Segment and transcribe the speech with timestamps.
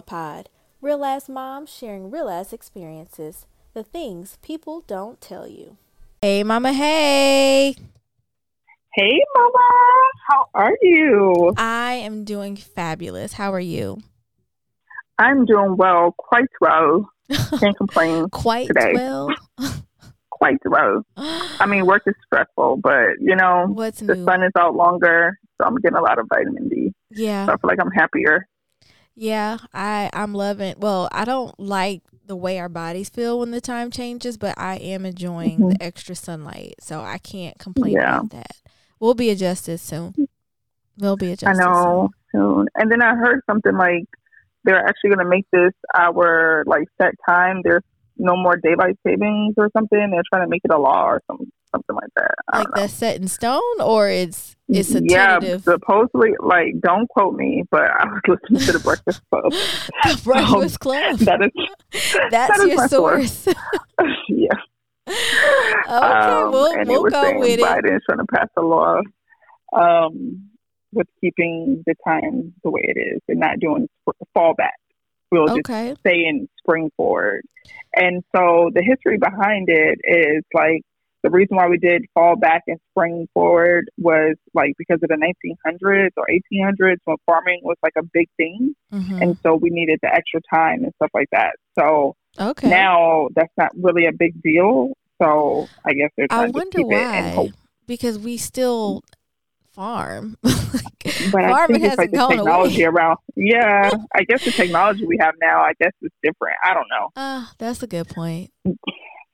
[0.00, 0.48] Real Mama Pod.
[0.80, 3.46] Real ass moms sharing real ass experiences.
[3.74, 5.76] The things people don't tell you.
[6.22, 6.72] Hey, Mama.
[6.72, 7.74] Hey.
[8.94, 9.68] Hey, Mama.
[10.28, 11.52] How are you?
[11.58, 13.34] I am doing fabulous.
[13.34, 13.98] How are you?
[15.18, 17.10] I'm doing well, quite well.
[17.58, 18.30] Can't complain.
[18.30, 18.92] Quite today.
[18.94, 19.28] well.
[20.30, 21.02] Quite well.
[21.18, 24.24] I mean, work is stressful, but you know, What's the new?
[24.24, 26.94] sun is out longer, so I'm getting a lot of vitamin D.
[27.10, 27.44] Yeah.
[27.44, 28.48] So I feel like I'm happier.
[29.20, 30.76] Yeah, I I'm loving.
[30.78, 34.76] Well, I don't like the way our bodies feel when the time changes, but I
[34.76, 35.72] am enjoying Mhm.
[35.78, 38.16] the extra sunlight, so I can't complain Yeah.
[38.20, 38.52] about that.
[38.98, 40.14] We'll be adjusted soon.
[40.98, 41.62] We'll be adjusted.
[41.62, 42.68] I know soon.
[42.76, 44.04] And then I heard something like
[44.64, 47.60] they're actually going to make this our like set time.
[47.62, 47.84] There's
[48.16, 50.10] no more daylight savings or something.
[50.10, 52.34] They're trying to make it a law or something, something like that.
[52.52, 52.72] Like know.
[52.82, 55.64] that's set in stone, or it's it's a yeah, tentative.
[55.64, 59.52] supposedly, like, don't quote me, but I was listening to the Breakfast Club.
[60.04, 61.18] The Breakfast Club.
[61.20, 61.50] That is,
[62.30, 63.32] That's that is your source.
[63.32, 63.56] source.
[64.28, 64.48] yeah.
[65.08, 67.60] okay, Um, we'll and we'll go with it.
[67.60, 69.00] Biden is trying to pass a law
[69.76, 70.48] um,
[70.92, 74.78] with keeping the time the way it is and not doing sp- fallback.
[75.32, 75.94] We'll just Okay.
[76.00, 77.42] stay in spring forward.
[77.94, 80.82] And so the history behind it is like
[81.22, 85.16] the reason why we did fall back and spring forward was like because of the
[85.16, 88.74] 1900s or 1800s when farming was like a big thing.
[88.92, 89.22] Mhm.
[89.22, 91.56] And so we needed the extra time and stuff like that.
[91.78, 92.68] So Okay.
[92.68, 94.92] now that's not really a big deal.
[95.20, 97.34] So I guess they're I trying to wonder keep it and why.
[97.34, 97.50] hope.
[97.86, 99.02] Because we still
[99.72, 100.36] farm.
[100.72, 102.84] Like, But I think it's hasn't like the gone technology away.
[102.84, 103.18] around.
[103.34, 106.56] Yeah, I guess the technology we have now, I guess is different.
[106.62, 107.08] I don't know.
[107.16, 108.50] Ah, that's a good point.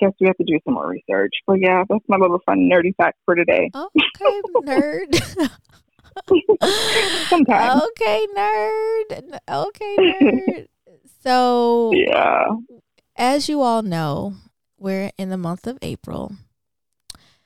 [0.01, 1.33] Guess we have to do some more research.
[1.47, 3.71] But yeah, that's my little fun nerdy fact for today.
[3.75, 5.51] Okay, nerd.
[7.29, 7.83] Sometimes.
[7.91, 9.39] okay, nerd.
[9.49, 10.67] Okay, nerd.
[11.23, 12.45] So, Yeah.
[13.17, 14.35] as you all know,
[14.79, 16.33] we're in the month of April.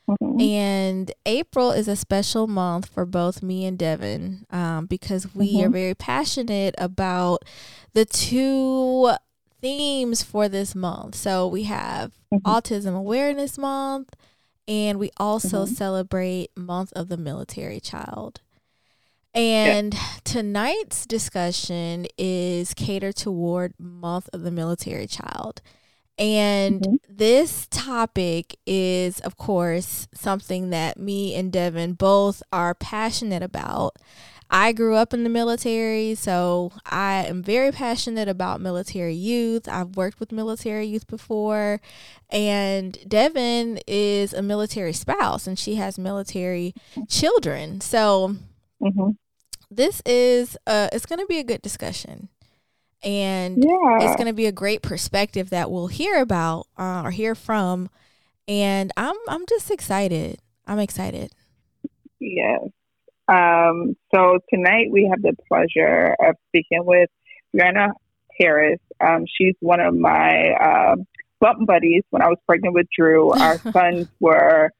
[0.08, 0.42] Mhm.
[0.42, 5.68] And April is a special month for both me and Devin um, because we are
[5.68, 5.72] Mhm.
[5.72, 7.44] very passionate about
[7.92, 9.12] the two
[9.60, 11.14] themes for this month.
[11.14, 12.42] So we have Mhm.
[12.42, 14.14] Autism Awareness Month,
[14.66, 15.68] and we also Mhm.
[15.68, 18.40] celebrate Month of the Military Child.
[19.32, 19.94] And
[20.24, 25.62] tonight's discussion is catered toward Month of the Military Child.
[26.18, 26.98] And Mhm.
[27.08, 33.96] this topic is, of course, something that me and Devin both are passionate about.
[34.50, 39.68] I grew up in the military, so I am very passionate about military youth.
[39.68, 41.80] I've worked with military youth before,
[42.30, 46.74] and Devin is a military spouse and she has military
[47.08, 47.80] children.
[47.80, 48.36] So
[48.82, 49.16] Mhm.
[49.70, 52.28] this is uh it's going to be a good discussion.
[53.02, 54.04] And Yeah.
[54.04, 57.88] it's going to be a great perspective that we'll hear about uh, or hear from
[58.48, 61.30] and i'm i'm just excited i'm excited
[62.18, 62.60] Yes.
[63.30, 67.08] Um, so tonight we have the pleasure of speaking with
[67.54, 67.90] Brianna
[68.38, 68.80] Harris.
[69.00, 70.96] Um, she's one of my uh,
[71.40, 72.02] bump buddies.
[72.10, 74.70] When I was pregnant with Drew, our sons were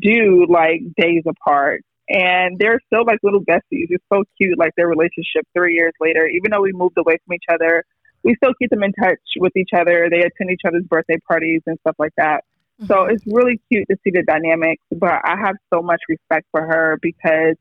[0.00, 1.82] due like days apart.
[2.06, 3.86] And they're still like little besties.
[3.88, 6.26] It's so cute, like their relationship three years later.
[6.26, 7.82] Even though we moved away from each other,
[8.22, 10.08] we still keep them in touch with each other.
[10.10, 12.44] They attend each other's birthday parties and stuff like that.
[12.86, 13.12] So Mhm.
[13.12, 16.98] it's really cute to see the dynamics, but I have so much respect for her
[17.00, 17.56] because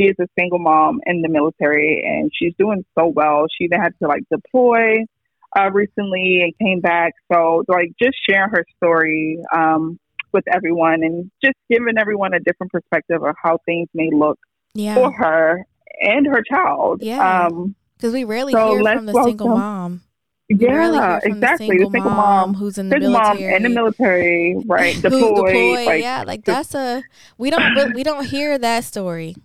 [0.00, 3.46] she is a single mom in the military and she's doing so well.
[3.50, 5.04] She even had to like deploy
[5.58, 7.12] uh, recently and came back.
[7.32, 9.98] So like just sharing her story um,
[10.32, 14.38] with everyone and just giving everyone a different perspective of how things may look
[14.74, 15.66] yeah for her
[16.00, 17.02] and her child.
[17.02, 17.46] Yeah.
[17.46, 20.02] Um, because we rarely so hear from the single mom
[20.48, 21.66] yeah, hear from exactly.
[21.66, 24.94] the single, mom, mom, who's in the single mom military in the military, right?
[24.94, 27.02] who's Deployed, deployed like yeah like that's a
[27.38, 29.36] we don't we don't hear that story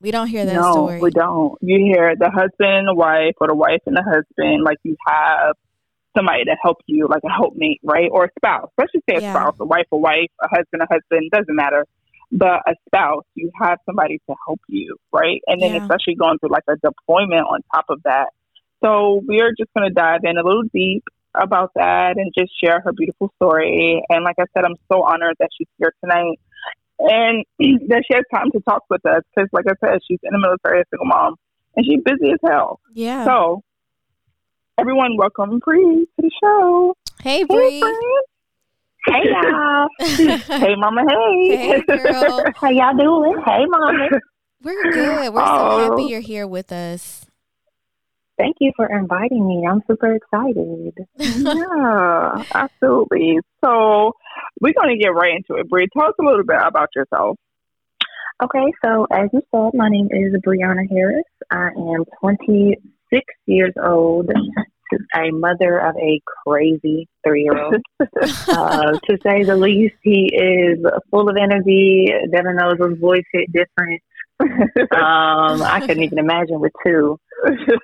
[0.00, 1.56] we don't hear that no, story we don't.
[1.60, 4.96] You hear the husband and the wife, or the wife and the husband, like you
[5.06, 5.54] have
[6.16, 8.08] somebody to help you, like a helpmate, right?
[8.10, 8.70] Or a spouse.
[8.78, 9.34] Let's just say a Yeah.
[9.34, 11.84] spouse, a wife, a wife, a husband, a husband, doesn't matter.
[12.32, 15.40] But a spouse, you have somebody to help you, right?
[15.46, 15.78] And then Yeah.
[15.78, 18.30] especially going through like a deployment on top of that.
[18.82, 21.04] So we're just going to dive in a little deep
[21.34, 24.02] about that and just share her beautiful story.
[24.08, 26.38] And like I said, I'm so honored that she's here tonight
[26.98, 27.44] and
[27.88, 30.38] that she has time to talk with us because, like I said, she's in the
[30.38, 31.34] military, a single mom,
[31.76, 32.80] and she's busy as hell.
[32.94, 33.62] yeah So,
[34.78, 36.94] everyone, welcome Bree to the show.
[37.22, 37.98] hey Hey, Bree friends.
[39.08, 39.88] Hey, y'all.
[40.60, 41.02] hey, Mama.
[41.08, 41.56] Hey.
[41.56, 42.44] Hey, girl.
[42.60, 43.40] How y'all doing?
[43.44, 44.08] Hey, mama.
[44.62, 45.90] we're good we're so Oh.
[45.90, 47.25] happy you're here with us
[48.38, 49.66] thank you for inviting me.
[49.68, 50.94] I'm super excited.
[51.16, 53.38] yeah, absolutely.
[53.64, 54.12] So
[54.60, 55.68] we're going to get right into it.
[55.68, 57.38] Bree, tell us a little bit about yourself.
[58.42, 61.24] Okay, so as you said, my name is Brianna Harris.
[61.50, 64.30] I am 26 years old,
[65.14, 67.76] a mother of a crazy three year old.
[68.00, 72.12] uh, to say the least, he is full of energy.
[72.30, 74.02] Devin knows his voice hit different.
[74.40, 77.18] Um, I couldn't even imagine with two.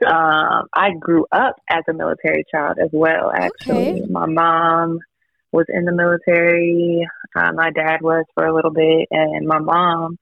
[0.07, 4.03] Um, I grew up as a military child as well, actually.
[4.03, 4.07] Okay.
[4.09, 4.99] My mom
[5.53, 7.07] was in the military,
[7.37, 10.19] uh, my dad was for a little bit, and my mom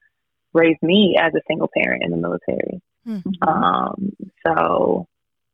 [0.53, 2.81] raised me as a single parent in the military.
[3.07, 3.47] Mm-hmm.
[3.47, 4.11] Um,
[4.45, 5.07] so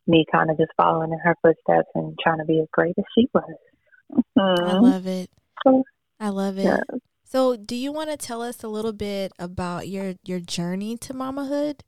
[0.07, 3.05] me kind of just following in her footsteps and trying to be as great as
[3.15, 3.55] she was.
[4.37, 4.65] Mm-hmm.
[4.65, 5.29] I love it.
[6.19, 6.63] I love it.
[6.63, 6.79] Yeah.
[7.29, 11.13] So, do you want to tell us a little bit about your your journey to
[11.13, 11.81] mamahood?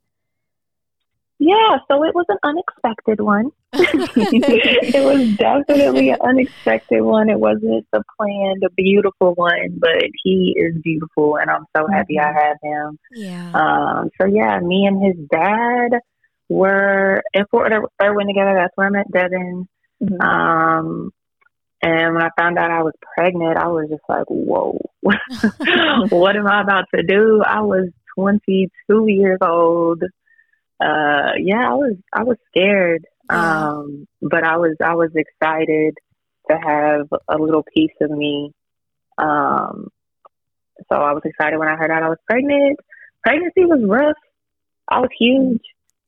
[1.38, 3.50] Yeah, so it was an unexpected one.
[3.72, 7.30] it was definitely an unexpected one.
[7.30, 12.16] It wasn't the planned, a beautiful one, but he is beautiful, and I'm so happy
[12.16, 12.36] mm-hmm.
[12.36, 12.98] I have him.
[13.12, 13.52] Yeah.
[13.54, 14.10] Um.
[14.20, 16.00] So yeah, me and his dad
[16.50, 17.72] were in Fort
[18.02, 18.52] Irwin together.
[18.56, 19.66] That's where I met Devin.
[20.02, 20.20] Mm-hmm.
[20.20, 21.12] Um.
[21.82, 26.46] And when I found out I was pregnant, I was just like, "Whoa, what am
[26.46, 30.02] I about to do?" I was 22 years old
[30.80, 35.98] uh, yeah, I was I was scared, um, but I was I was excited
[36.50, 38.52] to have a little piece of me.
[39.18, 39.88] Um,
[40.88, 42.80] so I was excited when I heard out I was pregnant.
[43.22, 44.16] Pregnancy was rough.
[44.88, 45.60] I was huge.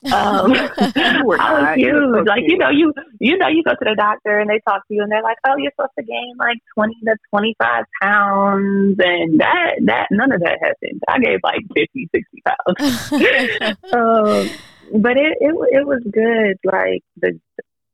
[0.04, 2.26] Um, I was huge.
[2.26, 4.94] Like you know, you you know, you go to the doctor and they talk to
[4.94, 8.96] you and they're like, "Oh, you're supposed to gain like twenty to twenty five pounds,"
[8.98, 11.02] and that that none of that happened.
[11.08, 13.82] I gave like 50, 60 pounds.
[13.92, 16.58] um, but it, it it was good.
[16.64, 17.38] Like the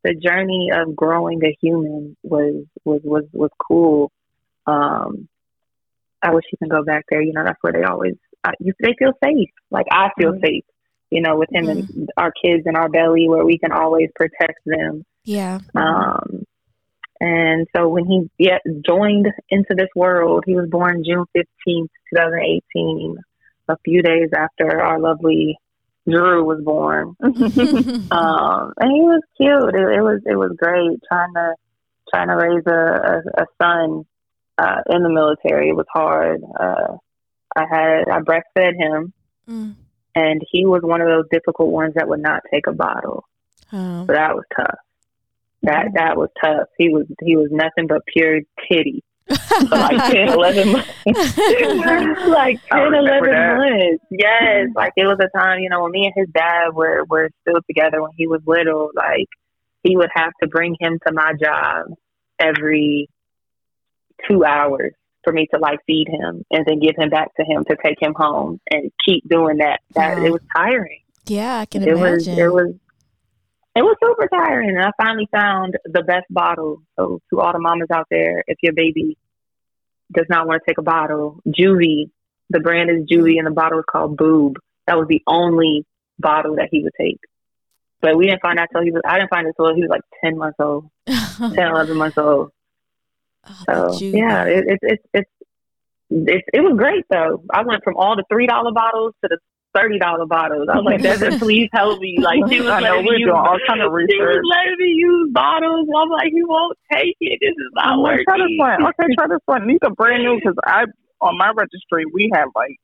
[0.05, 4.10] the journey of growing a human was was was was cool.
[4.66, 5.28] Um,
[6.22, 7.20] I wish you can go back there.
[7.20, 8.14] You know, that's where they always
[8.44, 9.50] uh, you, they feel safe.
[9.70, 10.44] Like I feel mm-hmm.
[10.44, 10.64] safe
[11.10, 11.78] you know, with him mm-hmm.
[11.78, 15.05] and our kids in our belly where we can always protect them.
[15.25, 15.60] Yeah.
[15.75, 16.44] Um,
[17.20, 23.16] and so when he yeah, joined into this world, he was born June 15th, 2018,
[23.69, 25.58] a few days after our lovely
[26.08, 27.16] Drew was born.
[27.22, 27.32] um,
[28.78, 29.75] and he was cute.
[29.75, 31.55] It, it, was it was great trying to
[32.10, 34.05] trying to raise a, a, a son
[34.56, 35.69] uh, in the military.
[35.69, 36.40] It was hard.
[36.58, 36.96] Uh,
[37.55, 39.12] I had I breastfed him.
[39.50, 39.75] Mm
[40.19, 43.25] and he was one of those difficult ones that would not take a bottle.
[43.73, 44.05] Oh.
[44.06, 44.79] So that was tough.
[45.62, 45.97] That mm-hmm.
[45.97, 46.69] that was tough.
[46.76, 49.05] He was he was nothing but pure titty.
[49.29, 50.88] for like 10, 11 months.
[51.06, 54.05] like 10, 11 months.
[54.11, 54.69] Yes.
[54.75, 57.61] Like it was a time, you know, when me and his dad were, were still
[57.67, 59.29] together when he was little, like
[59.82, 61.87] he would have to bring him to my job
[62.38, 63.08] every
[64.27, 64.94] two hours
[65.29, 68.01] for me to like feed him and then give him back to him to take
[68.01, 69.81] him home and keep doing that.
[69.94, 71.03] That it was tiring.
[71.27, 72.37] Yeah, I can it imagine.
[72.37, 72.75] Was, it was
[73.77, 76.82] it was super tiring and I finally found the best bottle.
[76.99, 79.19] So to all the mamas out there, if your baby
[80.13, 82.11] does not want to take a bottle, Joovy,
[82.49, 84.56] the brand is Joovy and the bottle is called Boob.
[84.87, 85.85] That was the only
[86.19, 87.20] bottle that he would take.
[88.01, 89.91] But we didn't find out till he was I didn't find it till he was
[89.91, 90.89] like ten months old.
[91.06, 92.51] 10, 11 months old.
[93.69, 95.31] Oh, so yeah, it, it, it, it's
[96.10, 97.43] it, it was great though.
[97.52, 99.38] I went from all the three dollar bottles to the
[99.74, 100.69] thirty dollar bottles.
[100.72, 102.19] I was like, Desert, please help me.
[102.19, 104.10] Like she was I letting me use all kind of research.
[104.10, 105.88] She was letting me use bottles.
[105.94, 107.38] I'm like, he won't take it.
[107.40, 108.24] This is not I'm working.
[108.24, 108.86] Try this one.
[108.86, 109.67] Okay, try this one.
[109.67, 110.84] These are brand new because I
[111.20, 112.76] on my registry we have like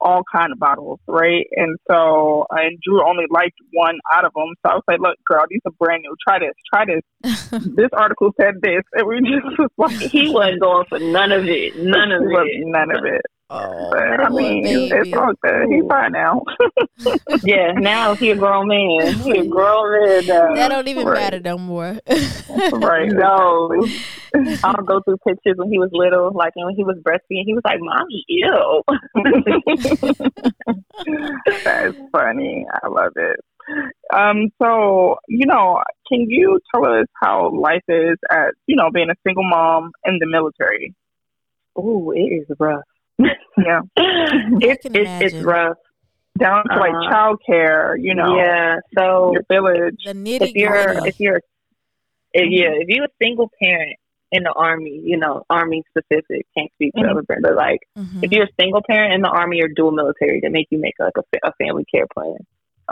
[0.00, 1.46] all kind of bottles, right?
[1.56, 4.54] And so, and Drew only liked one out of them.
[4.64, 6.14] So I was like, look, girl, these are brand new.
[6.26, 6.54] Try this.
[6.72, 7.50] Try this.
[7.74, 8.82] this article said this.
[8.92, 11.76] And we just was like, he wasn't going for none of it.
[11.76, 12.66] None of it.
[12.66, 13.22] None of it.
[13.52, 14.90] Oh, but, I mean, baby.
[14.94, 15.68] it's all good.
[15.68, 16.42] He's fine now.
[17.42, 19.14] yeah, now he a grown man.
[19.14, 20.54] He a grown man now.
[20.54, 21.14] That don't even right.
[21.14, 21.98] matter no more.
[22.72, 23.10] right.
[23.20, 23.86] No.
[24.62, 27.44] I'll go through pictures when he was little, like when he was breastfeeding.
[27.44, 28.82] He was like, "Mommy, ew."
[31.64, 32.66] That's funny.
[32.72, 33.40] I love it.
[34.14, 39.10] Um, so you know, can you tell us how life is at you know being
[39.10, 40.94] a single mom in the military?
[41.74, 42.84] Oh, it is rough
[43.58, 45.76] yeah, it's it, it's rough
[46.38, 47.96] down to like uh, childcare.
[48.00, 48.76] You know, yeah.
[48.96, 50.02] So your village.
[50.38, 51.40] the if you're if you're
[52.32, 53.96] if, yeah if you're a single parent
[54.32, 57.18] in the army, you know, army specific, can't speak for mm-hmm.
[57.18, 58.22] other but like mm-hmm.
[58.22, 60.94] if you're a single parent in the army or dual military, they make you make
[60.98, 62.36] like a, a family care plan.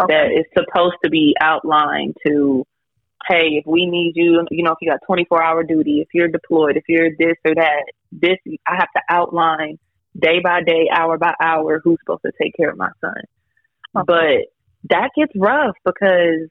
[0.01, 0.13] okay.
[0.13, 2.65] that is supposed to be outlined to,
[3.29, 6.29] hey, if we need you, you know, if you got 24 hour duty, if you're
[6.29, 9.79] deployed, if you're this or that, this, I have to outline
[10.19, 13.23] day by day, hour by hour, who's supposed to take care of my son.
[13.97, 14.05] Okay.
[14.07, 16.49] But that gets rough because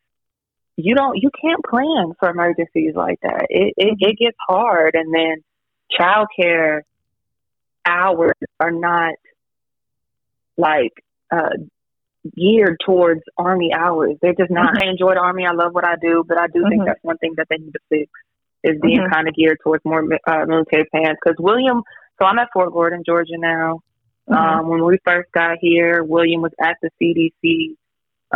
[0.75, 3.47] you don't, you can't plan for emergencies like that.
[3.49, 4.09] It, it, mm-hmm.
[4.09, 4.95] it gets hard.
[4.95, 5.43] And then
[5.99, 6.81] childcare
[7.85, 9.15] hours are not
[10.57, 10.93] like
[11.31, 11.57] uh,
[12.35, 14.17] geared towards army hours.
[14.21, 14.73] They're just not.
[14.73, 14.87] Mm-hmm.
[14.87, 15.45] I enjoy the army.
[15.45, 16.69] I love what I do, but I do mm-hmm.
[16.69, 18.11] think that's one thing that they need to fix
[18.63, 19.13] is being mm-hmm.
[19.13, 21.19] kind of geared towards more uh, military parents.
[21.23, 21.83] Because William,
[22.19, 23.81] so I'm at Fort Gordon, Georgia now.
[24.29, 24.33] Mm-hmm.
[24.33, 27.75] Um, when we first got here, William was at the CDC,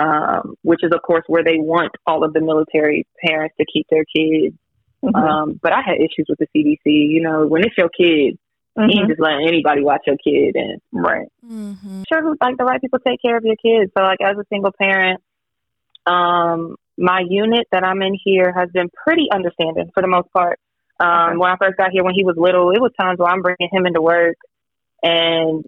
[0.01, 3.87] um, which is of course where they want all of the military parents to keep
[3.89, 4.55] their kids.
[5.03, 5.15] Mm-hmm.
[5.15, 6.79] Um, but I had issues with the CDC.
[6.85, 8.37] You know, when it's your kid,
[8.77, 8.89] Mm-hmm.
[8.89, 11.27] You just letting anybody watch your kid and right.
[11.45, 12.03] Mm-hmm.
[12.07, 13.91] Sure, like the right people take care of your kids.
[13.97, 15.21] So, like as a single parent,
[16.05, 20.57] um, my unit that I'm in here has been pretty understanding for the most part.
[21.01, 21.37] Um, okay.
[21.37, 23.69] When I first got here, when he was little, it was times where I'm bringing
[23.71, 24.37] him into work
[25.01, 25.65] and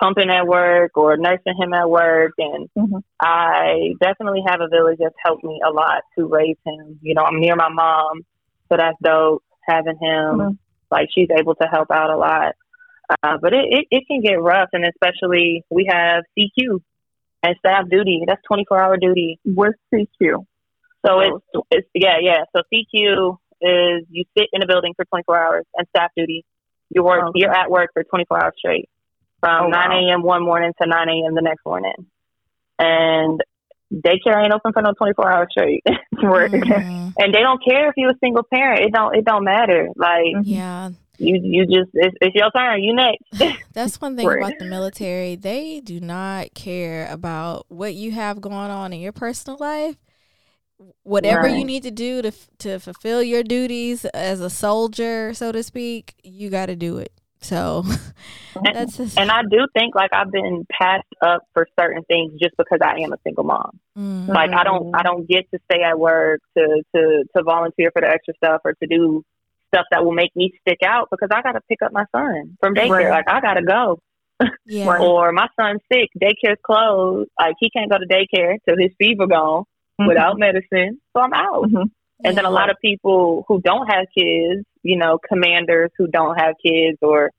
[0.00, 2.32] pumping at work or nursing him at work.
[2.38, 2.98] And mm-hmm.
[3.20, 6.98] I definitely have a village that's helped me a lot to raise him.
[7.02, 8.22] You know, I'm near my mom,
[8.68, 10.38] so that's dope having him.
[10.38, 10.50] Mm-hmm.
[10.90, 12.54] Like she's able to help out a lot.
[13.22, 16.80] Uh, but it, it, it can get rough, and especially we have CQ
[17.42, 18.22] and staff duty.
[18.26, 19.38] That's 24 hour duty.
[19.44, 20.46] What's CQ?
[21.06, 22.44] So it's, it's, yeah, yeah.
[22.56, 26.44] So CQ is you sit in a building for 24 hours and staff duty.
[26.90, 27.40] You work, okay.
[27.40, 28.88] you're at work for 24 hours straight
[29.40, 30.22] from oh, 9 a.m.
[30.22, 31.34] one morning to 9 a.m.
[31.34, 32.06] the next morning.
[32.78, 33.40] And
[33.92, 35.82] daycare ain't open for no 24 hours straight.
[36.14, 37.10] mm-hmm.
[37.18, 38.80] And they don't care if you're a single parent.
[38.80, 39.88] It don't, it don't matter.
[39.96, 40.90] Like, yeah.
[41.16, 42.82] You, you just, it's, it's your turn.
[42.82, 43.62] You next.
[43.72, 45.36] That's one thing about the military.
[45.36, 49.96] They do not care about what you have going on in your personal life.
[51.02, 51.56] Whatever right.
[51.56, 56.14] you need to do to to fulfill your duties as a soldier, so to speak,
[56.22, 57.12] you got to do it.
[57.44, 57.84] So
[58.62, 59.18] that's just...
[59.18, 63.00] and I do think like I've been passed up for certain things just because I
[63.00, 63.78] am a single mom.
[63.96, 64.30] Mm-hmm.
[64.30, 68.00] Like I don't I don't get to stay at work to to to volunteer for
[68.00, 69.22] the extra stuff or to do
[69.68, 72.56] stuff that will make me stick out because I got to pick up my son
[72.60, 72.90] from daycare.
[72.90, 73.10] Right.
[73.10, 74.00] Like I got to go.
[74.64, 74.98] Yeah.
[75.00, 77.30] or my son's sick, daycare's closed.
[77.38, 79.64] Like he can't go to daycare till his fever gone
[80.00, 80.08] mm-hmm.
[80.08, 81.00] without medicine.
[81.14, 81.64] So I'm out.
[81.64, 81.76] Mm-hmm.
[81.76, 81.90] And
[82.24, 82.32] yeah.
[82.32, 86.54] then a lot of people who don't have kids, you know, commanders who don't have
[86.64, 87.30] kids or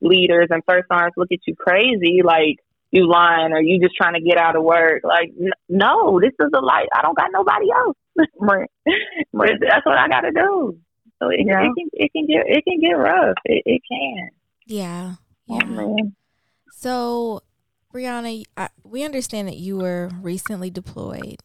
[0.00, 2.56] leaders and first arms look at you crazy, like
[2.90, 5.02] you lying or you just trying to get out of work.
[5.04, 6.88] Like, n- no, this is a life.
[6.94, 7.96] I don't got nobody else.
[8.38, 8.70] right.
[9.32, 9.58] right.
[9.60, 10.78] That's what I got to do.
[11.22, 11.62] So it, yeah.
[11.62, 13.36] it, can it can get it can get rough.
[13.44, 14.28] It, it can.
[14.66, 15.14] Yeah.
[15.46, 15.60] Yeah.
[15.64, 16.12] Oh,
[16.72, 17.42] so,
[17.94, 21.40] Brianna, I, we understand that you were recently deployed,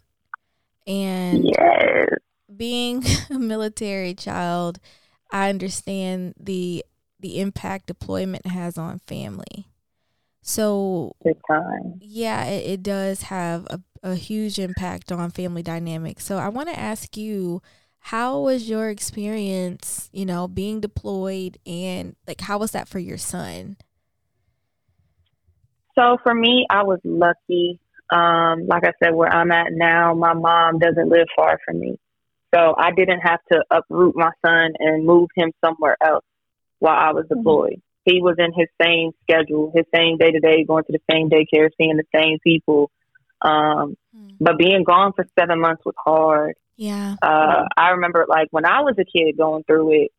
[0.88, 2.08] and yes
[2.56, 4.80] being a military child,
[5.32, 6.84] I understand the
[7.20, 9.68] the impact deployment has on family.
[10.42, 11.16] So
[12.00, 16.26] yeah, it, it does have a, a huge impact on family dynamics.
[16.26, 17.62] So I want to ask you,
[18.00, 23.18] how was your experience, you know, being deployed and like how was that for your
[23.18, 23.78] son?
[25.96, 27.80] So for me, I was lucky.
[28.10, 31.98] Um, like I said, where I'm at now, my mom doesn't live far from me.
[32.56, 36.26] So I didn't have to uproot my son and move him somewhere else
[36.80, 37.40] while I was mm-hmm.
[37.40, 37.72] deployed.
[37.74, 38.12] Mm-hmm.
[38.12, 41.30] He was in his same schedule, his same day to day, going to the same
[41.30, 42.90] daycare, seeing the same people.
[43.42, 44.36] Um, mm-hmm.
[44.40, 46.56] But being gone for seven months was hard.
[46.78, 47.16] Yeah.
[47.22, 50.12] Uh, I remember like when I was a kid going through it,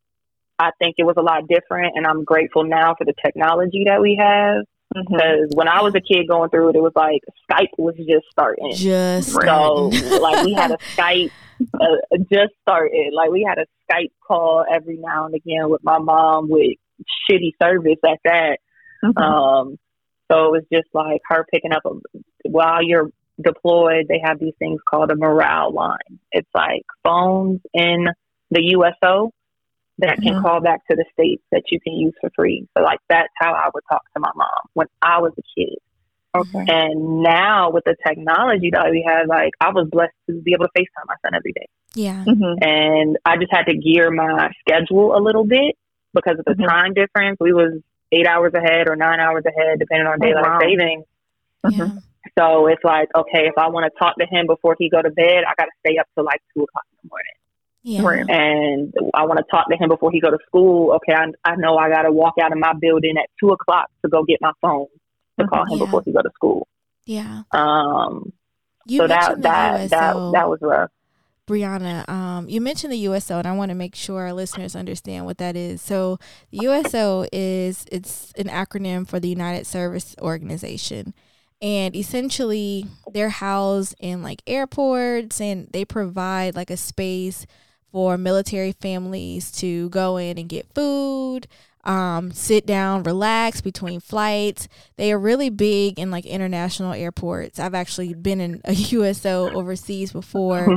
[0.59, 1.93] I think it was a lot different.
[1.95, 4.65] And I'm grateful now for the technology that we have.
[4.93, 5.55] Because mm-hmm.
[5.55, 8.73] when I was a kid going through it, it was like Skype was just starting.
[8.73, 11.31] Just so like we had a Skype
[11.73, 13.13] uh, just started.
[13.13, 16.77] Like we had a Skype call every now and again with my mom with
[17.29, 18.57] shitty service at that.
[19.03, 19.17] Mm-hmm.
[19.17, 19.79] Um,
[20.31, 21.91] so it was just like her picking up a,
[22.49, 23.09] while you're
[23.41, 24.07] deployed.
[24.07, 26.19] They have these things called a morale line.
[26.31, 28.07] It's like phones in
[28.51, 29.31] the USO
[29.99, 30.41] that can mm-hmm.
[30.41, 32.67] call back to the states that you can use for free.
[32.77, 35.77] So like that's how I would talk to my mom when I was a kid.
[36.35, 36.65] Okay.
[36.67, 40.67] And now with the technology that we have, like I was blessed to be able
[40.67, 41.67] to FaceTime my son every day.
[41.95, 42.23] Yeah.
[42.23, 42.63] Mm-hmm.
[42.63, 45.75] And I just had to gear my schedule a little bit
[46.13, 46.69] because of the mm-hmm.
[46.69, 47.37] time difference.
[47.39, 50.59] We was eight hours ahead or nine hours ahead, depending on oh, daylight oh, wow.
[50.61, 51.05] savings.
[51.65, 51.97] Mm-hmm.
[52.37, 55.09] So it's like, okay, if I want to talk to him before he go to
[55.09, 57.33] bed, I got to stay up till like two o'clock in the morning.
[57.83, 58.05] Yeah.
[58.27, 60.93] And I want to talk to him before he go to school.
[60.93, 63.89] Okay, I, I know I got to walk out of my building at two o'clock
[64.03, 64.87] to go get my phone
[65.39, 65.85] to call him yeah.
[65.85, 66.67] before he go to school.
[67.05, 67.43] Yeah.
[67.51, 68.33] Um.
[68.85, 70.89] You so that that that that was rough.
[71.49, 75.25] Brianna, um, you mentioned the USO, and I want to make sure our listeners understand
[75.25, 75.81] what that is.
[75.81, 76.19] So,
[76.51, 81.15] the USO is it's an acronym for the United Service Organization,
[81.59, 87.47] and essentially they're housed in like airports, and they provide like a space
[87.91, 91.47] for military families to go in and get food,
[91.85, 94.67] um, sit down, relax between flights.
[94.97, 97.59] They are really big in like international airports.
[97.59, 100.67] I've actually been in a USO overseas before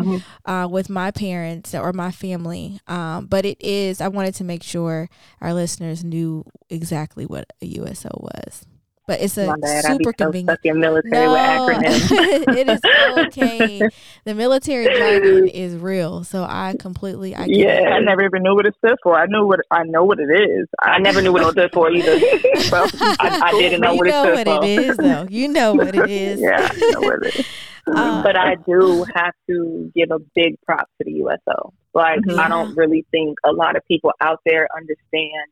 [0.47, 2.81] uh, with my parents or my family.
[2.87, 5.09] Um, but it is, I wanted to make sure
[5.41, 8.67] our listeners knew exactly what a USO was.
[9.07, 9.85] But it's a My bad.
[9.85, 10.51] I be super so convenient.
[10.61, 12.57] stuck in military with acronyms.
[12.57, 12.81] it is
[13.27, 13.89] okay.
[14.25, 17.87] The military jargon is real, so I completely I get Yeah, it.
[17.95, 19.19] I never even knew what it stood for.
[19.19, 20.69] I knew what I know what it is.
[20.81, 22.13] I never knew what it stood for either.
[22.71, 24.65] Well, I, I didn't know you what it know stood what for.
[24.65, 25.27] it is, though.
[25.29, 26.41] You know what it is.
[26.41, 27.47] yeah, I know what it is.
[27.89, 31.73] Uh, but I do have to give a big prop to the USO.
[31.93, 32.39] Like Mhm.
[32.39, 35.51] I don't really think a lot of people out there understand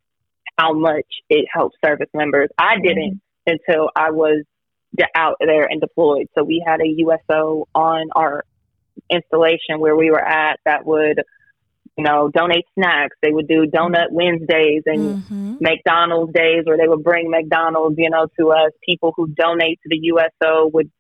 [0.57, 2.49] how much it helps service members.
[2.57, 4.45] I didn't until I was
[5.15, 6.27] out there and deployed.
[6.37, 8.45] So we had a USO on our
[9.11, 11.23] installation where we were at that would,
[11.97, 13.17] you know, donate snacks.
[13.23, 15.61] They would do donut Wednesdays and mhm.
[15.61, 18.73] McDonald's days where they would bring McDonald's, you know, to us.
[18.85, 20.91] People who donate to the USO would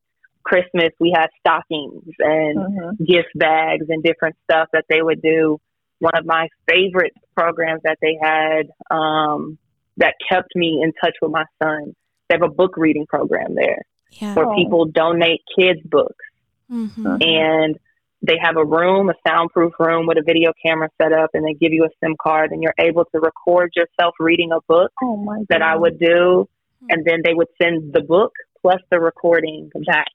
[0.42, 3.06] Christmas we had stockings and Mhm.
[3.06, 5.58] gift bags and different stuff that they would do.
[5.98, 9.58] One of my favorite programs that they had um,
[9.98, 11.94] that kept me in touch with my son.
[12.30, 14.34] They have a book reading program there Yeah.
[14.34, 14.54] where Oh.
[14.54, 16.24] people donate kids books
[16.70, 17.20] Mhm.
[17.26, 17.76] and
[18.22, 21.54] they have a room, a soundproof room with a video camera set up, and they
[21.54, 25.16] give you a SIM card, and you're able to record yourself reading a book Oh
[25.16, 26.46] my that I would do,
[26.82, 26.86] Hmm.
[26.90, 30.06] and then they would send the book plus the recording back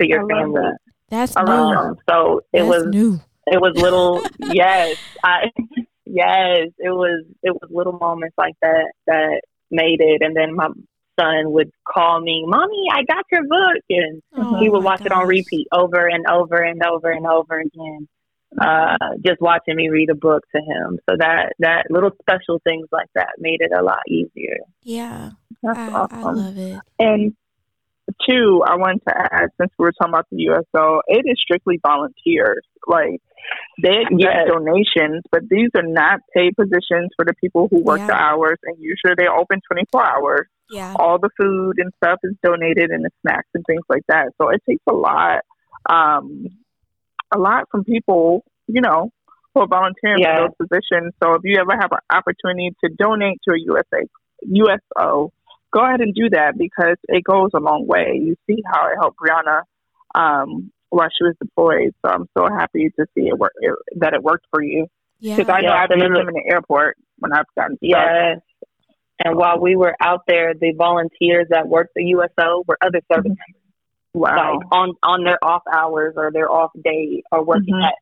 [0.00, 0.60] to your I family.
[0.60, 0.78] that.
[1.08, 1.78] That's Around new.
[1.78, 3.20] Um, so it That's was new.
[3.46, 5.50] it was little yes I
[6.04, 9.40] yes it was it was little moments like that that
[9.70, 10.68] made it, and then my
[11.18, 15.02] son would call me, "Mommy, I got your book," and Oh he would my watch
[15.04, 18.08] it on repeat over and over and over and over again.
[18.60, 20.98] Uh, just watching me read a book to him.
[21.08, 24.58] So that that little special things like that made it a lot easier.
[24.82, 25.30] Yeah,
[25.62, 26.78] That's I, I love it.
[26.98, 27.34] And
[28.26, 31.78] two, I wanted to add since we were talking about the USO, it is strictly
[31.84, 32.62] volunteers.
[32.86, 33.20] Like
[33.82, 34.48] they get Yes.
[34.48, 38.06] donations, but these are not paid positions for the people who work Yeah.
[38.06, 38.58] the hours.
[38.62, 40.46] And usually they're open twenty four hours.
[40.70, 40.94] Yeah.
[40.98, 44.28] All the food and stuff is donated, and the snacks and things like that.
[44.40, 45.40] So it takes a lot,
[45.88, 46.46] um,
[47.34, 49.10] a lot from people, you know,
[49.54, 50.36] who are volunteering Yeah.
[50.36, 51.14] for those positions.
[51.22, 54.02] So if you ever have an opportunity to donate to a USA
[54.42, 55.32] USO,
[55.72, 58.18] go ahead and do that because it goes a long way.
[58.22, 59.62] You see how it helped Brianna
[60.14, 61.94] um, while she was deployed.
[62.04, 64.86] So I'm so happy to see it work it, that it worked for you
[65.20, 65.36] Yeah.
[65.36, 67.88] because I know Yeah, I've been in the airport when I've gotten stuck.
[67.88, 68.40] Yes.
[69.24, 73.32] And while we were out there, the volunteers that worked the USO were other service
[73.32, 73.62] members,
[74.14, 74.58] Wow.
[74.58, 77.86] like on on their off hours or their off day, or working Mhm.
[77.86, 77.94] at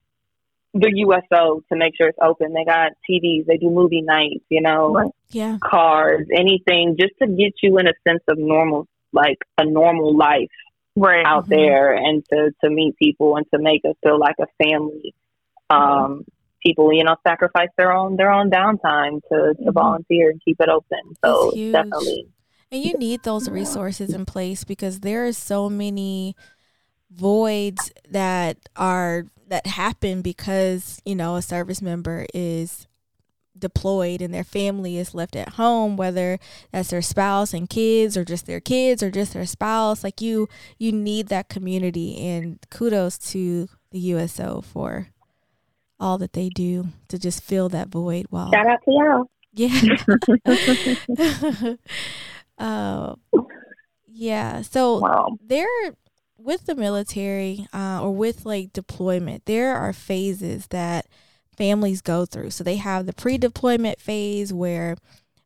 [0.75, 2.53] the USO to make sure it's open.
[2.53, 5.11] They got TVs, they do movie nights, you know, Right.
[5.31, 5.59] Yeah.
[5.61, 10.51] cars, anything just to get you in a sense of normal, like a normal life
[10.97, 11.25] Right.
[11.25, 11.49] out Mhm.
[11.49, 15.15] there and to, to meet people and to make us feel like a family.
[15.71, 16.25] Um,
[16.65, 19.75] people, you know, sacrifice their own, their own downtime to, to Mhm.
[19.75, 20.99] volunteer and keep it open.
[21.25, 22.29] So definitely.
[22.73, 26.35] And you need those resources in place because there are so many
[27.11, 32.89] voids that are that happen because, you know, a service member is
[33.57, 36.41] deployed and their family is left at home whether
[36.73, 40.49] that's their spouse and kids or just their kids or just their spouse like you
[40.77, 45.07] you need that community and kudos to the USO for
[46.05, 49.25] all that they do to just fill that void while Shout out to y'all.
[49.55, 51.75] yeah.
[52.59, 53.15] uh,
[54.07, 54.61] yeah.
[54.63, 55.39] So Wow.
[55.41, 55.67] there,
[56.37, 61.07] with the military uh, or with like deployment, there are phases that
[61.57, 62.51] families go through.
[62.51, 64.97] So they have the pre-deployment phase where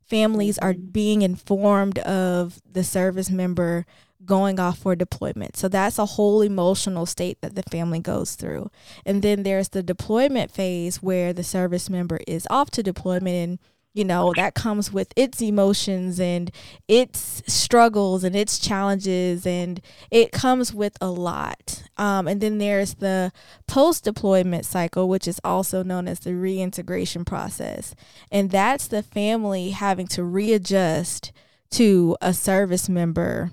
[0.06, 3.86] families are being informed of the service member
[4.28, 5.56] going off for deployment.
[5.56, 8.70] So that's a whole emotional state that the family goes through.
[9.04, 13.58] And then there's the deployment phase where the service member is off to deployment and
[13.94, 16.50] you know that comes with its emotions and
[16.86, 22.94] its struggles and its challenges and it comes with a lot um, and then there's
[22.94, 23.32] the
[23.66, 27.94] post deployment cycle which is also known as the reintegration process
[28.30, 31.32] and that's the family having to readjust
[31.70, 33.50] to a service member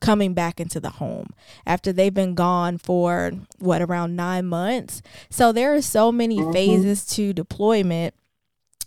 [0.00, 1.30] coming back into the home
[1.66, 5.02] after they've been gone for what around nine months.
[5.30, 6.52] So there are so many mm-hmm.
[6.52, 8.14] phases to deployment.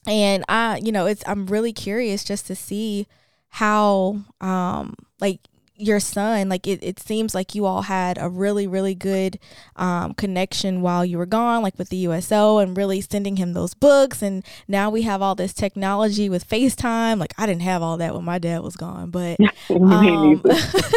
[0.06, 3.08] And I, you know, it's I'm really curious just to see
[3.50, 5.40] how um like
[5.80, 9.40] your son like it, it seems like you all had a really really good
[9.78, 13.74] um, connection while you were gone like with the uso and really sending him those
[13.74, 14.22] books.
[14.22, 17.20] And now we have all this technology with facetime.
[17.20, 19.38] Like i didn't have all that when my dad was gone but
[19.70, 20.44] um,